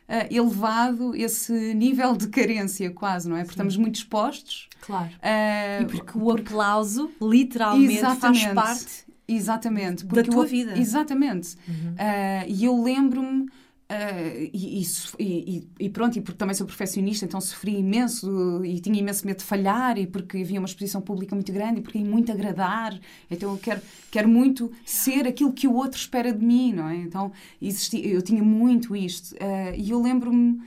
[0.08, 3.40] ah, elevado esse nível de carência, quase, não é?
[3.40, 4.68] Porque estamos muito expostos.
[4.82, 5.10] Claro.
[5.22, 9.06] ah, E porque o aplauso, literalmente, faz parte.
[9.28, 10.04] Exatamente.
[10.04, 10.78] Da tua o- vida.
[10.78, 11.56] Exatamente.
[11.98, 13.48] Ah, e eu lembro-me.
[13.88, 14.20] Ah,
[14.52, 14.82] e,
[15.18, 19.38] e e- pronto, e porque também sou perfeccionista, então sofri imenso e tinha imenso medo
[19.38, 22.98] de falhar, e porque havia uma exposição pública muito grande, e porque ia muito agradar,
[23.30, 23.80] então eu quero,
[24.10, 26.96] quero muito ser aquilo que o outro espera de mim, não é?
[26.96, 27.30] Então
[27.62, 29.36] existi, eu tinha muito isto.
[29.40, 30.60] Ah, e eu lembro-me.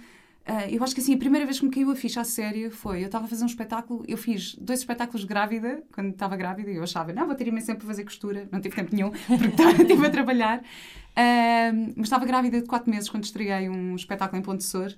[0.46, 2.72] ah, eu acho que assim, a primeira vez que me caiu a ficha a sério
[2.72, 3.02] foi.
[3.02, 6.76] Eu estava a fazer um espetáculo, eu fiz dois espetáculos grávida, quando estava grávida, e
[6.78, 9.48] eu achava, não, vou ter imenso tempo para fazer costura, não tive tempo nenhum, porque
[9.88, 10.64] estava- a trabalhar.
[11.96, 14.96] Mas estava grávida de quatro meses quando estreei um espetáculo em Ponte Sor.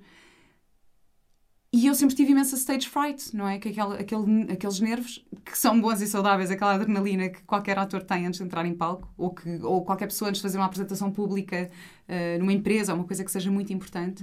[1.74, 3.58] E eu sempre tive imensa stage fright, não é?
[3.58, 8.04] Que aquele, aquele, aqueles nervos que são bons e saudáveis, aquela adrenalina que qualquer ator
[8.04, 10.66] tem antes de entrar em palco, ou, que, ou qualquer pessoa antes de fazer uma
[10.66, 11.70] apresentação pública
[12.10, 14.22] ah, numa empresa, uma coisa que seja muito importante.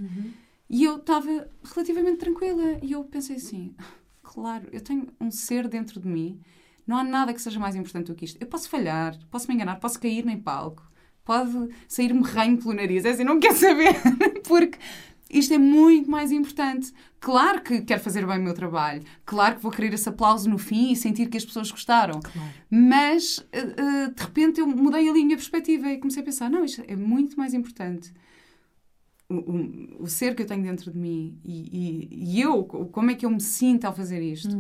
[0.68, 2.78] E eu estava relativamente tranquila.
[2.82, 3.74] E eu pensei assim:
[4.22, 6.40] claro, eu tenho um ser dentro de mim,
[6.86, 8.38] não há nada que seja mais importante do que isto.
[8.40, 10.88] Eu posso falhar, posso me enganar, posso cair em palco,
[11.28, 13.94] pode sair-me ranho pelo nariz, é assim, não quero saber,
[14.48, 14.78] porque
[15.28, 16.90] isto é muito mais importante.
[17.20, 20.56] Claro que quero fazer bem o meu trabalho, claro que vou querer esse aplauso no
[20.56, 22.18] fim e sentir que as pessoas gostaram.
[22.20, 22.48] Claro.
[22.70, 26.48] Mas eh, eh, de repente eu mudei ali a minha perspectiva e comecei a pensar:
[26.48, 28.10] não, isto é muito mais importante.
[29.28, 33.10] O, o, o ser que eu tenho dentro de mim e, e, e eu, como
[33.10, 34.56] é que eu me sinto ao fazer isto,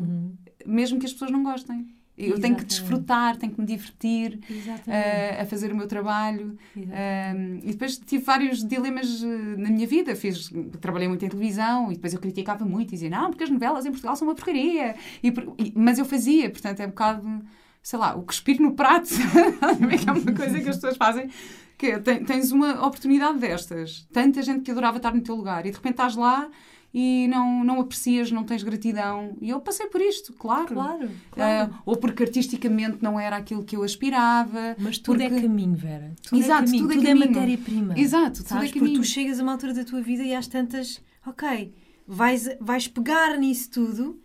[0.66, 1.86] mesmo que as pessoas não gostem.
[2.18, 2.66] Eu tenho que Exatamente.
[2.66, 4.90] desfrutar, tenho que me divertir Exatamente.
[4.90, 6.58] eh, a fazer o meu trabalho.
[6.76, 7.64] Exatamente.
[7.64, 10.16] Um, e depois tive vários dilemas eh, na minha vida.
[10.16, 10.50] Fiz,
[10.80, 13.86] trabalhei muito em televisão e depois eu criticava muito e dizia, não, porque as novelas
[13.86, 14.96] em Portugal são uma porcaria.
[15.22, 17.42] E e- mas eu fazia, portanto é um bocado,
[17.82, 19.08] sei lá, o cuspir no prato.
[20.00, 21.30] que é uma coisa que as pessoas fazem.
[21.76, 24.06] Que é, ten- tens uma oportunidade destas.
[24.12, 26.48] Tanta gente que adorava estar no teu lugar e de repente estás lá
[26.92, 29.36] e não, não aprecias, não tens gratidão.
[29.40, 30.66] E eu passei por isto, claro.
[30.74, 31.72] Claro, claro.
[31.74, 34.74] Ah, ou porque artisticamente não era aquilo que eu aspirava.
[34.78, 36.14] Mas tudo é porque- caminho, Vera.
[36.22, 37.98] Tudo Exato, é caminho, tudo é tudo é, matéria-prima.
[37.98, 38.66] Exato, tudo é Sabes?
[38.70, 39.00] Porque caminho.
[39.00, 41.72] tu chegas a uma altura da tua vida e às tantas, ok,
[42.06, 44.20] vais, vais pegar nisso tudo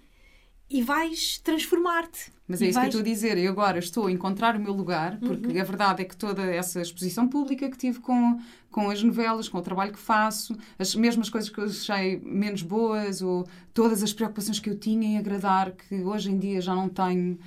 [0.70, 2.32] e vais transformar-te.
[2.48, 3.38] Mas é E isso que eu vais- estou a dizer.
[3.38, 5.62] Eu agora estou a encontrar o meu lugar, porque Uhum.
[5.62, 8.38] a verdade é que toda essa exposição pública que tive com,
[8.70, 12.62] com as novelas, com o trabalho que faço, as mesmas coisas que eu achei menos
[12.62, 16.76] boas, ou todas as preocupações que eu tinha em agradar, que hoje em dia já
[16.76, 17.40] não tenho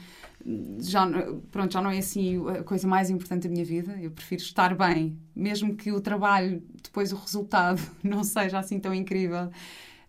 [0.79, 1.05] já,
[1.51, 3.99] pronto, já não é assim a coisa mais importante da minha vida.
[4.01, 8.95] Eu prefiro estar bem, mesmo que o trabalho, depois o resultado, não seja assim tão
[8.95, 9.51] incrível.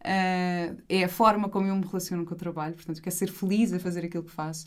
[0.07, 3.73] Uh, é a forma como eu me relaciono com o trabalho, portanto, quero ser feliz
[3.73, 4.65] a fazer aquilo que faço.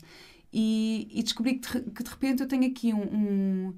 [0.53, 3.73] E, e descobri que de, que de, repente eu tenho aqui um,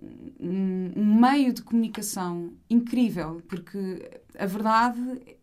[0.00, 5.00] um, um, meio de comunicação incrível, porque a verdade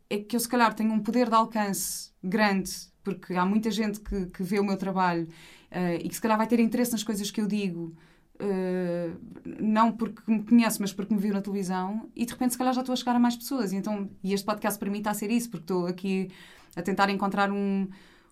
[0.09, 2.71] é que eu, se calhar, tenho um poder de alcance grande,
[3.03, 5.27] porque há muita gente que, que vê o meu trabalho
[5.71, 7.93] uh, e que, se calhar, vai ter interesse nas coisas que eu digo.
[8.41, 9.17] Uh,
[9.59, 12.73] não porque me conhece, mas porque me viu na televisão, e de repente, se calhar,
[12.73, 13.73] já estou a chegar a mais pessoas.
[13.73, 16.29] Então, e este podcast para mim está a ser isso, porque estou aqui
[16.75, 17.87] a tentar encontrar um,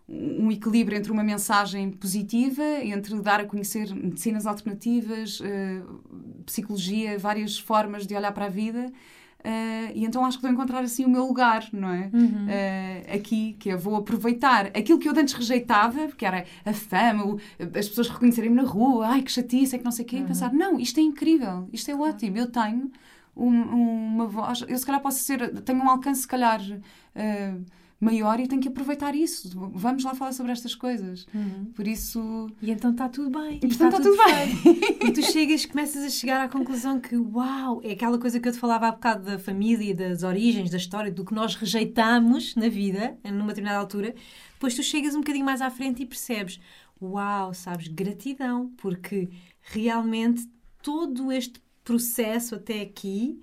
[0.08, 7.60] um equilíbrio entre uma mensagem positiva, entre dar a conhecer medicinas alternativas, uh, psicologia, várias
[7.60, 8.92] formas de olhar para a vida.
[9.40, 12.10] Uh, e então acho que vou encontrar assim o meu lugar, não é?
[12.14, 12.48] Uhum.
[12.48, 17.26] Uh, aqui, que eu vou aproveitar aquilo que eu antes rejeitava, porque era a fama,
[17.26, 17.40] o,
[17.78, 20.24] as pessoas reconhecerem-me na rua, ai que chatice, é que não sei o quê, uhum.
[20.24, 22.92] e pensar, não, isto é incrível, isto é ótimo, eu tenho
[23.36, 26.60] um, uma voz, eu se calhar posso ser, tenho um alcance, se calhar.
[26.62, 27.64] Uh,
[28.00, 29.50] maior e tenho que aproveitar isso.
[29.74, 31.26] Vamos lá falar sobre estas coisas.
[31.34, 31.66] Uhum.
[31.76, 32.50] Por isso.
[32.62, 33.58] E então está tudo bem.
[33.58, 35.08] E, portanto está, tudo, bem.
[35.10, 38.52] e tu chegas, começas a chegar à conclusão que, uau, é aquela coisa que eu
[38.52, 42.70] te falava há bocado da família, das origens, da história, do que nós rejeitamos na
[42.70, 44.14] vida, numa determinada altura.
[44.54, 46.60] Depois tu chegas um bocadinho mais à frente e percebes,
[47.02, 49.30] uau, sabes, gratidão, porque
[49.62, 50.48] realmente
[50.84, 53.42] todo este processo até aqui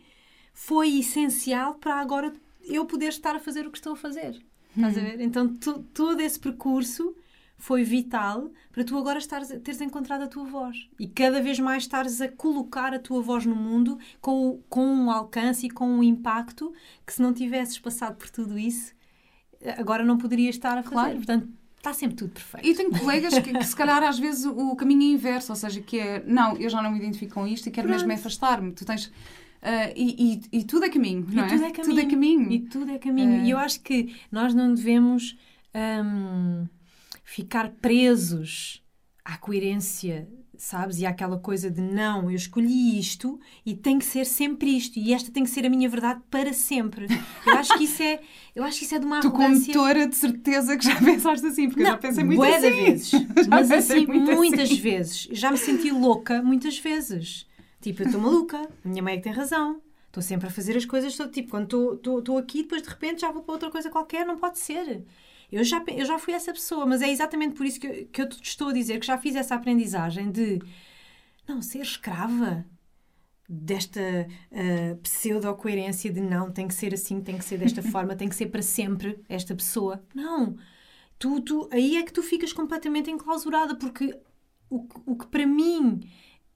[0.52, 2.32] foi essencial para agora
[2.66, 4.42] eu poder estar a fazer o que estou a fazer.
[4.76, 5.20] Estás a ver?
[5.20, 7.14] Então, tu, todo esse percurso
[7.56, 11.84] foi vital para tu agora estares, teres encontrado a tua voz e cada vez mais
[11.84, 16.02] estares a colocar a tua voz no mundo com, com um alcance e com um
[16.02, 16.72] impacto
[17.06, 18.92] que se não tivesses passado por tudo isso,
[19.78, 20.94] agora não poderias estar a fazer.
[20.94, 21.16] Claro.
[21.16, 22.66] Portanto, está sempre tudo perfeito.
[22.66, 25.80] E tenho colegas que, que, se calhar às vezes o caminho é inverso, ou seja,
[25.80, 28.06] que é, não, eu já não me identifico com isto e quero Pronto.
[28.06, 28.72] mesmo afastar-me.
[28.72, 29.12] Tu tens
[29.64, 31.48] Uh, e, e, e, tudo é caminho, não e é?
[31.48, 31.84] Tudo é caminho.
[31.84, 32.52] Tudo é caminho.
[32.52, 33.44] E tudo é caminho.
[33.46, 35.38] E eu acho que nós não devemos
[35.74, 36.66] um,
[37.24, 38.82] ficar presos
[39.24, 41.00] à coerência, sabes?
[41.00, 44.98] E àquela coisa de não, eu escolhi isto e tem que ser sempre isto.
[44.98, 47.06] E esta tem que ser a minha verdade para sempre.
[47.46, 48.20] Eu acho que isso é,
[48.54, 49.72] eu acho que isso é de uma arrogância...
[49.72, 52.70] Tu como de certeza que já pensaste assim, porque não, eu já pensei muito assim.
[52.70, 53.12] vezes.
[53.48, 54.80] Mas assim, muitas assim.
[54.80, 55.28] vezes.
[55.32, 57.46] Já me senti louca muitas vezes.
[57.84, 59.82] Tipo, eu estou maluca, a minha mãe é que tem razão.
[60.06, 63.42] Estou sempre a fazer as coisas, tipo, quando estou aqui, depois de repente já vou
[63.42, 65.04] para outra coisa qualquer, não pode ser.
[65.52, 68.22] Eu já, eu já fui essa pessoa, mas é exatamente por isso que eu, que
[68.22, 70.62] eu te estou a dizer que já fiz essa aprendizagem de
[71.46, 72.64] não ser escrava
[73.46, 78.30] desta uh, pseudo-coerência de não, tem que ser assim, tem que ser desta forma, tem
[78.30, 80.02] que ser para sempre esta pessoa.
[80.14, 80.56] Não.
[81.18, 84.18] Tu, tu, aí é que tu ficas completamente enclausurada, porque
[84.70, 86.00] o, o que para mim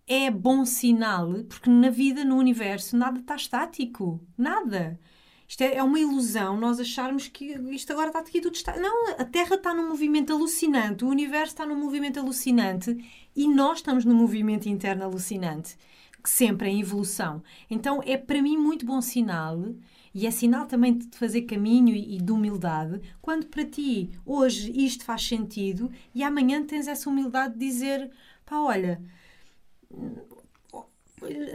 [0.09, 4.18] é bom sinal, porque na vida, no universo, nada está estático.
[4.36, 4.98] Nada.
[5.46, 8.76] Isto é, é uma ilusão nós acharmos que isto agora está aqui tudo está.
[8.78, 12.96] Não, a Terra está num movimento alucinante, o universo está num movimento alucinante
[13.36, 15.76] e nós estamos num movimento interno alucinante,
[16.24, 17.42] sempre em evolução.
[17.70, 19.74] Então é para mim muito bom sinal
[20.14, 25.04] e é sinal também de fazer caminho e de humildade quando para ti hoje isto
[25.04, 28.11] faz sentido e amanhã tens essa humildade de dizer
[28.44, 29.00] pá, olha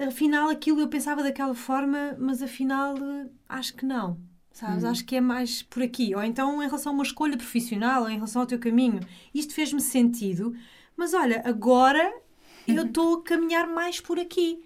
[0.08, 2.96] afinal aquilo eu pensava daquela forma, mas afinal
[3.48, 4.18] acho que não.
[4.52, 4.84] Sabes?
[4.84, 4.90] Hum.
[4.90, 6.14] Acho que é mais por aqui.
[6.16, 9.00] Ou então em relação a uma escolha profissional, ou em relação ao teu caminho.
[9.34, 10.56] Isto fez-me sentido,
[10.96, 12.14] mas olha, agora
[12.68, 14.64] eu estou a caminhar mais por aqui.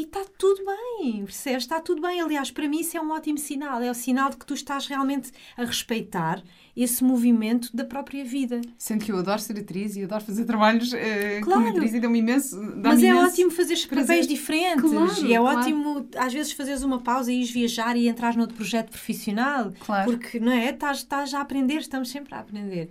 [0.00, 1.64] E está tudo bem, percebes?
[1.64, 2.22] Está tudo bem.
[2.22, 3.82] Aliás, para mim isso é um ótimo sinal.
[3.82, 6.42] É o sinal de que tu estás realmente a respeitar
[6.74, 8.62] esse movimento da própria vida.
[8.78, 10.96] Sendo que eu adoro ser atriz e adoro fazer trabalhos uh,
[11.42, 11.64] claro.
[11.64, 12.58] como atriz e dá-me imenso.
[12.76, 14.90] Dá Mas é imenso ótimo fazer papéis diferentes.
[14.90, 15.58] Claro, e é claro.
[15.58, 19.70] ótimo, às vezes, fazeres uma pausa e ires viajar e entrar noutro projeto profissional.
[19.80, 20.10] Claro.
[20.10, 20.70] Porque, não é?
[20.70, 22.88] Estás, estás a aprender, estamos sempre a aprender.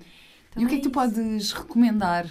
[0.51, 2.27] Então, e o que é que tu podes recomendar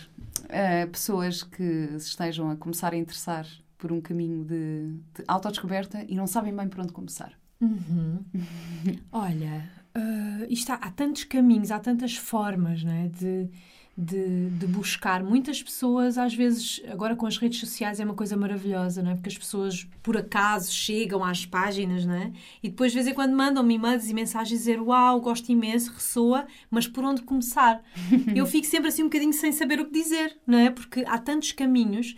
[0.48, 3.44] a pessoas que se estejam a começar a interessar
[3.78, 7.32] por um caminho de, de autodescoberta e não sabem bem por onde começar?
[7.60, 8.24] Uhum.
[9.10, 13.48] Olha, uh, isto há, há, tantos caminhos, há tantas formas né, de,
[13.96, 15.22] de, de, buscar.
[15.22, 19.14] Muitas pessoas, às vezes, agora com as redes sociais é uma coisa maravilhosa, não é?
[19.14, 22.32] Porque as pessoas, por acaso, chegam às páginas, não é?
[22.62, 26.46] E depois, de vez em quando, mandam-me e-mails e mensagens dizer Uau, gosto imenso, ressoa,
[26.70, 27.82] mas por onde começar?
[28.34, 30.70] Eu fico sempre assim um bocadinho sem saber o que dizer, não é?
[30.70, 32.16] Porque há tantos caminhos.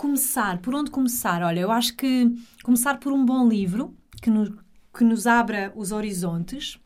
[0.00, 1.42] Começar, por onde começar?
[1.42, 2.34] Olha, eu acho que
[2.64, 4.50] começar por um bom livro que nos,
[4.96, 6.78] que nos abra os horizontes,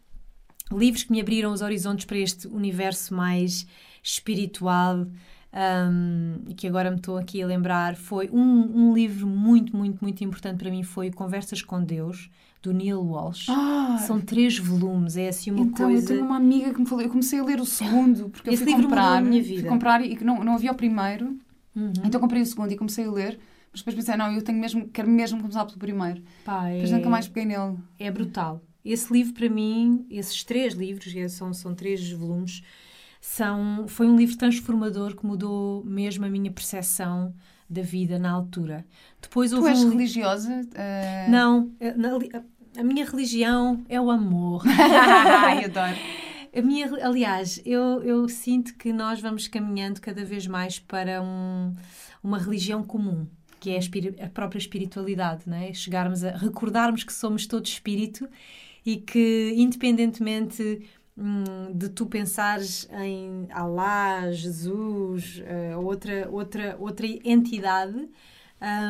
[0.72, 3.68] livros que me abriram os horizontes para este universo mais
[4.02, 9.76] espiritual, um, e que agora me estou aqui a lembrar, foi um, um livro muito,
[9.76, 12.28] muito, muito importante para mim, foi Conversas com Deus,
[12.60, 13.46] do Neil Walsh.
[13.48, 16.02] Ah, São três volumes, é assim uma então, coisa...
[16.02, 18.64] eu tenho uma amiga que me falou, eu comecei a ler o segundo, porque Esse
[18.64, 19.68] eu fui livro comprar, a minha fui vida.
[19.68, 21.38] comprar e não, não havia o primeiro,
[21.76, 21.92] Uhum.
[22.04, 23.38] então comprei o segundo e comecei a ler,
[23.72, 26.22] mas depois pensei, não, eu tenho mesmo, quero mesmo começar pelo primeiro.
[26.44, 27.76] Pá, Depois é- nunca mais peguei nele.
[27.98, 28.62] é brutal.
[28.84, 32.62] Esse livro, para mim, esses três livros, que são, são três volumes,
[33.20, 37.34] são, foi um livro transformador que mudou mesmo a minha percepção
[37.68, 38.86] da vida na altura.
[39.20, 39.90] Depois Tu és um...
[39.90, 40.60] religiosa?
[40.76, 41.94] Ah, Não, eh,
[42.34, 44.62] a- a minha religião é o amor.
[44.68, 45.96] Ai, adoro.
[46.56, 51.74] A minha, aliás, eu, eu sinto que nós vamos caminhando cada vez mais para um-
[52.22, 53.26] uma religião comum,
[53.58, 55.72] que é a, a própria espiritualidade, não é?
[55.74, 58.28] Chegarmos a recordarmos que somos todos espírito
[58.86, 60.86] e que, independentemente
[61.16, 68.08] hum, de tu pensares em Alá, Jesus, eh, outra, outra, outra entidade,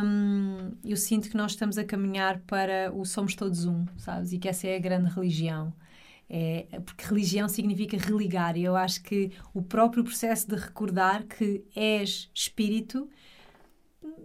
[0.04, 4.32] hum, eu sinto que nós estamos a caminhar para o somos todos um, sabes?
[4.32, 5.72] E que essa é a grande religião.
[6.28, 11.64] É, porque religião significa religar, e eu acho que o próprio processo de recordar que
[11.76, 13.08] és espírito,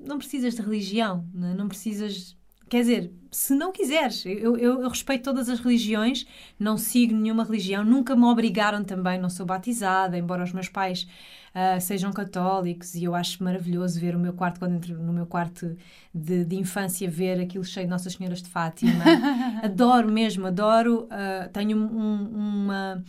[0.06, 1.54] não precisas de religião, não, é?
[1.54, 2.38] não precisas.
[2.70, 6.26] Quer dizer, se não quiseres, eu, eu, eu respeito todas as religiões,
[6.60, 11.08] não sigo nenhuma religião, nunca me obrigaram também, não sou batizada, embora os meus pais
[11.54, 15.26] ah, sejam católicos, e eu acho maravilhoso ver o meu quarto, quando entro no meu
[15.26, 15.76] quarto
[16.14, 19.04] de, de infância, ver aquilo cheio de Nossas Senhoras de Fátima.
[19.64, 22.30] adoro mesmo, adoro, ah, tenho um-
[22.66, 23.04] uma,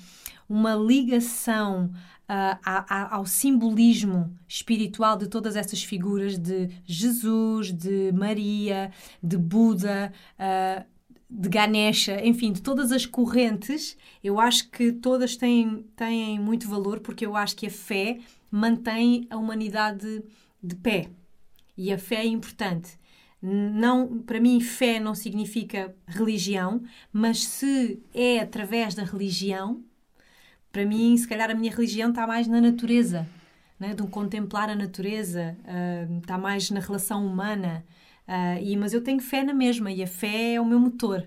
[0.49, 1.91] uma ligação
[2.33, 10.85] a- ao simbolismo espiritual de todas essas figuras de Jesus, de Maria, de Buda, ah,
[11.29, 17.01] de Ganesha, enfim, de todas as correntes, eu acho que todas têm, têm muito valor
[17.01, 18.19] porque eu acho que a fé
[18.51, 20.23] mantém a humanidade
[20.63, 21.09] de pé.
[21.77, 22.99] E a fé é importante.
[23.41, 29.83] Não, para mim, fé não significa religião, mas se é através da religião,
[30.73, 33.27] para mim, se calhar a minha religião está mais na natureza,
[33.79, 33.95] né?
[33.95, 37.85] de um contemplar a natureza, ah, está mais na relação humana.
[38.27, 41.27] Ah, e, mas eu tenho fé na mesma e a fé é o meu motor.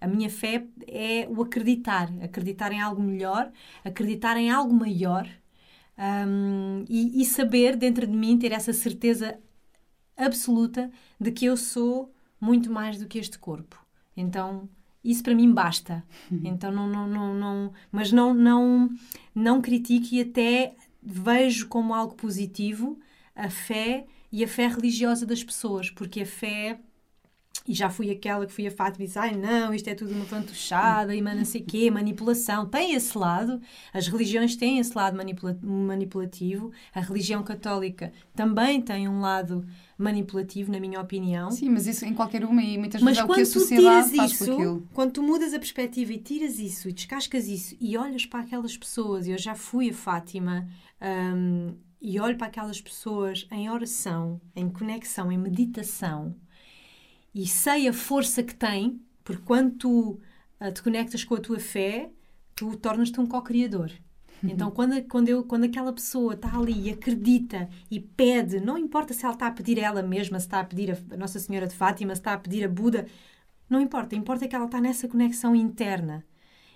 [0.00, 3.50] A minha fé é o acreditar, acreditar em algo melhor,
[3.84, 5.28] acreditar em algo maior
[6.26, 9.38] hum, e, e saber dentro de mim ter essa certeza
[10.16, 10.90] absoluta
[11.20, 13.78] de que eu sou muito mais do que este corpo.
[14.16, 14.68] Então,
[15.04, 16.04] isso para mim basta.
[16.44, 18.90] Então, não, não, não, não mas não, não,
[19.34, 22.98] não critico e até vejo como algo positivo
[23.34, 26.78] a fé e a fé religiosa das pessoas, porque a fé
[27.66, 30.12] e já fui aquela que fui a Fátima e disse, ai não, isto é tudo
[30.12, 32.66] uma fantochada e não sei quê, manipulação.
[32.66, 33.60] Tem esse lado,
[33.92, 39.64] as religiões têm esse lado manipula- manipulativo, a religião católica também tem um lado
[40.02, 41.50] manipulativo, na minha opinião.
[41.50, 44.16] Sim, mas isso em qualquer uma e muitas Mas vezes é o que a sociedade
[44.16, 44.88] faz isso, aquilo.
[44.92, 48.76] quando tu mudas a perspectiva e tiras isso e descascas isso e olhas para aquelas
[48.76, 50.68] pessoas, eu já fui a Fátima
[51.00, 56.34] hum, e olho para aquelas pessoas em oração, em conexão, em meditação
[57.34, 60.20] e sei a força que tem, porque quando tu
[60.60, 62.10] ah, te conectas com a tua fé,
[62.54, 63.90] tu tornas-te um co-criador.
[64.44, 69.14] Então, quando, quando, eu, quando aquela pessoa está ali e acredita e pede, não importa
[69.14, 71.66] se ela está a pedir a ela mesma, se está a pedir a Nossa Senhora
[71.66, 73.06] de Fátima, se está a pedir a Buda,
[73.70, 76.24] não importa, importa que ela está nessa conexão interna.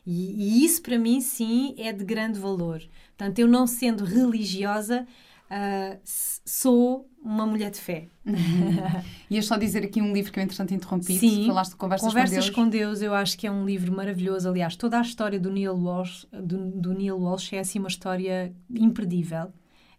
[0.06, 2.80] E, e isso, para mim, sim, é de grande valor.
[3.16, 5.06] Portanto, eu não sendo religiosa,
[5.50, 8.08] ah, s- sou uma mulher de fé.
[9.30, 11.18] Ias só dizer aqui um livro que eu, entretanto, interrompi.
[11.18, 11.46] Sim.
[11.46, 12.64] Falaste de Conversas, Conversas com Deus.
[12.64, 14.48] com Deus, eu acho que é um livro maravilhoso.
[14.48, 18.52] Aliás, toda a história do Neil Walsh, do, do Neil Walsh é assim uma história
[18.74, 19.52] imperdível.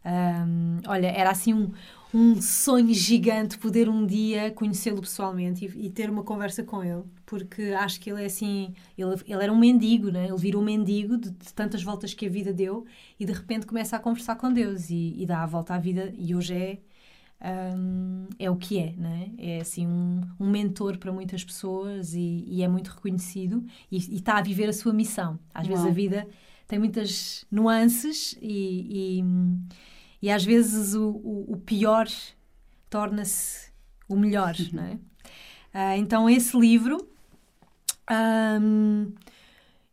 [0.05, 1.71] Ahm, olha, era assim um,
[2.13, 7.03] um sonho gigante poder um dia conhecê-lo pessoalmente e, e ter uma conversa com ele,
[7.25, 10.27] porque acho que ele é assim, ele, ele era um mendigo, né?
[10.27, 12.85] ele virou um mendigo de, de tantas voltas que a vida deu
[13.19, 16.13] e de repente começa a conversar com Deus e, e dá a volta à vida
[16.17, 16.79] e hoje é
[17.75, 19.31] hum, é o que é, né?
[19.37, 24.37] É assim um, um mentor para muitas pessoas e, e é muito reconhecido e, está
[24.37, 25.39] a viver a sua missão.
[25.53, 25.91] Às vezes Uau.
[25.91, 26.27] a vida
[26.67, 29.23] tem muitas nuances e, e,
[30.21, 32.07] e às vezes o, o, o pior
[32.89, 33.71] torna-se
[34.07, 34.97] o melhor, não é?
[35.73, 37.07] Ah, então esse livro
[38.61, 39.11] hum,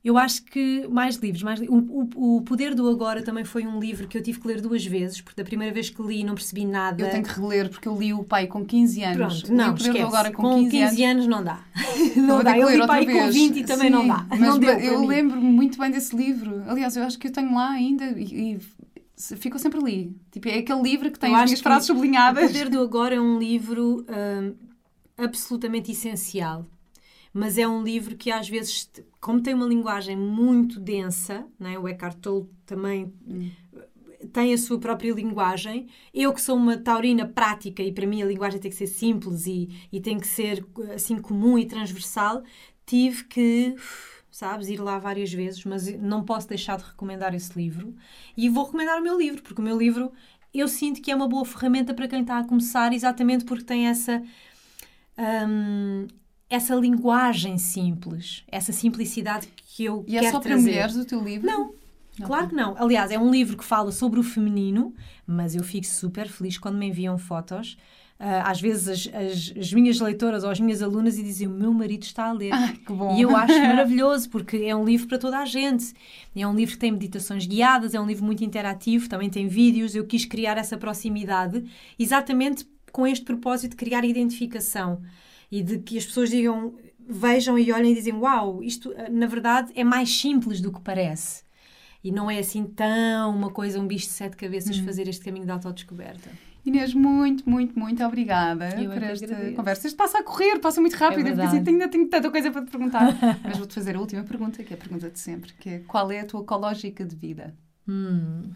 [0.03, 1.77] eu acho que mais livros, mais li- o,
[2.15, 4.85] o, o Poder do Agora também foi um livro que eu tive que ler duas
[4.85, 7.03] vezes, porque da primeira vez que li não percebi nada.
[7.03, 9.43] Eu tenho que reler porque eu li o pai com 15 anos.
[9.43, 11.25] Pronto, não, o Poder do agora com, com 15, 15 anos.
[11.25, 11.65] anos não dá.
[12.17, 12.59] Não dá.
[12.59, 13.35] Eu li outra pai com vez.
[13.35, 14.27] 20 e também Sim, não dá.
[14.29, 16.63] Mas não deu eu lembro-me muito bem desse livro.
[16.69, 18.61] Aliás, eu acho que eu tenho lá ainda e, e
[19.17, 20.17] ficou sempre ali.
[20.31, 22.47] Tipo, é aquele livro que tem Eu as minhas frases O sublinhadas.
[22.47, 24.55] Poder do Agora é um livro hum,
[25.17, 26.67] absolutamente essencial.
[27.33, 28.89] Mas é um livro que às vezes,
[29.21, 31.77] como tem uma linguagem muito densa, né?
[31.77, 33.13] o Eckhart Tolle também
[34.33, 35.89] tem a sua própria linguagem.
[36.13, 39.47] Eu que sou uma taurina prática e para mim a linguagem tem que ser simples
[39.47, 42.43] e, e tem que ser assim comum e transversal,
[42.87, 43.75] tive que,
[44.37, 47.95] sabes, ir lá várias vezes, mas não posso deixar de recomendar esse livro.
[48.37, 50.13] E vou recomendar o meu livro, porque o meu livro
[50.53, 53.89] eu sinto que é uma boa ferramenta para quem está a começar, exatamente porque tem
[53.89, 54.23] essa
[55.19, 56.07] hum,
[56.49, 60.71] essa linguagem simples, essa simplicidade que eu E quero é só para trazer.
[60.71, 61.47] mulheres o teu livro?
[61.47, 61.75] Não,
[62.23, 62.77] claro que não.
[62.79, 64.95] Aliás, é um livro que fala sobre o feminino,
[65.27, 67.77] mas eu fico super feliz quando me enviam fotos.
[68.17, 71.51] Ah, às vezes as, as- as minhas leitoras ou as minhas alunas e dizem o
[71.51, 72.53] meu marido está a ler.
[72.55, 73.17] Ai, que bom.
[73.17, 75.93] E eu acho maravilhoso, porque é um livro para toda a gente.
[76.35, 79.95] É um livro que tem meditações guiadas, é um livro muito interativo, também tem vídeos.
[79.97, 81.65] Eu quis criar essa proximidade
[81.99, 85.03] exatamente com este propósito de criar identificação
[85.51, 86.75] e de que as pessoas digam,
[87.07, 90.81] vejam e olhem e dizem: Uau, isto eh, na verdade é mais simples do que
[90.81, 91.43] parece.
[92.03, 94.85] E não é assim tão uma coisa, um bicho de sete cabeças Uhum.
[94.85, 96.31] fazer este caminho de autodescoberta.
[96.65, 99.57] Inês, muito, muito, muito obrigada Eu é por esta agradeço.
[99.57, 99.87] conversa.
[99.87, 101.29] Isto passa a correr, passa muito rápido.
[101.29, 103.13] É pensei, ainda tenho tanta coisa para te perguntar.
[103.45, 106.11] Mas vou-te fazer a última pergunta, que é a pergunta de sempre, que é qual
[106.11, 107.55] é a tua ecológica de vida?
[107.87, 108.51] Hum.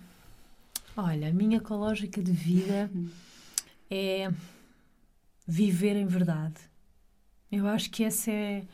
[0.96, 2.90] Olha, a minha ecológica de vida
[3.90, 4.30] é
[5.46, 6.56] viver em verdade.
[7.52, 8.64] Eu acho que essa é,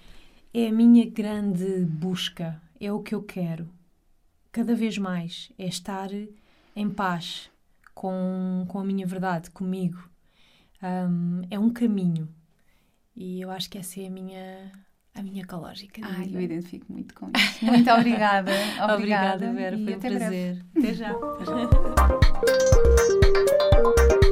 [0.53, 3.69] é a minha grande busca, é o que eu quero.
[4.53, 6.09] Cada vez mais é estar
[6.77, 7.51] em paz
[7.95, 9.99] com, com a minha verdade, comigo.
[10.83, 12.29] Hum, é um caminho.
[13.17, 14.73] E eu acho que essa é a minha,
[15.15, 16.39] a minha ecológica Ai, vida.
[16.39, 17.65] eu identifico muito com isso.
[17.65, 18.51] Muito obrigada.
[18.83, 19.77] Obrigada, Obrigada, Vera.
[19.77, 20.19] Foi um breve.
[20.19, 20.65] prazer.
[20.77, 21.11] Até já.
[21.13, 21.45] Até
[24.19, 24.24] já.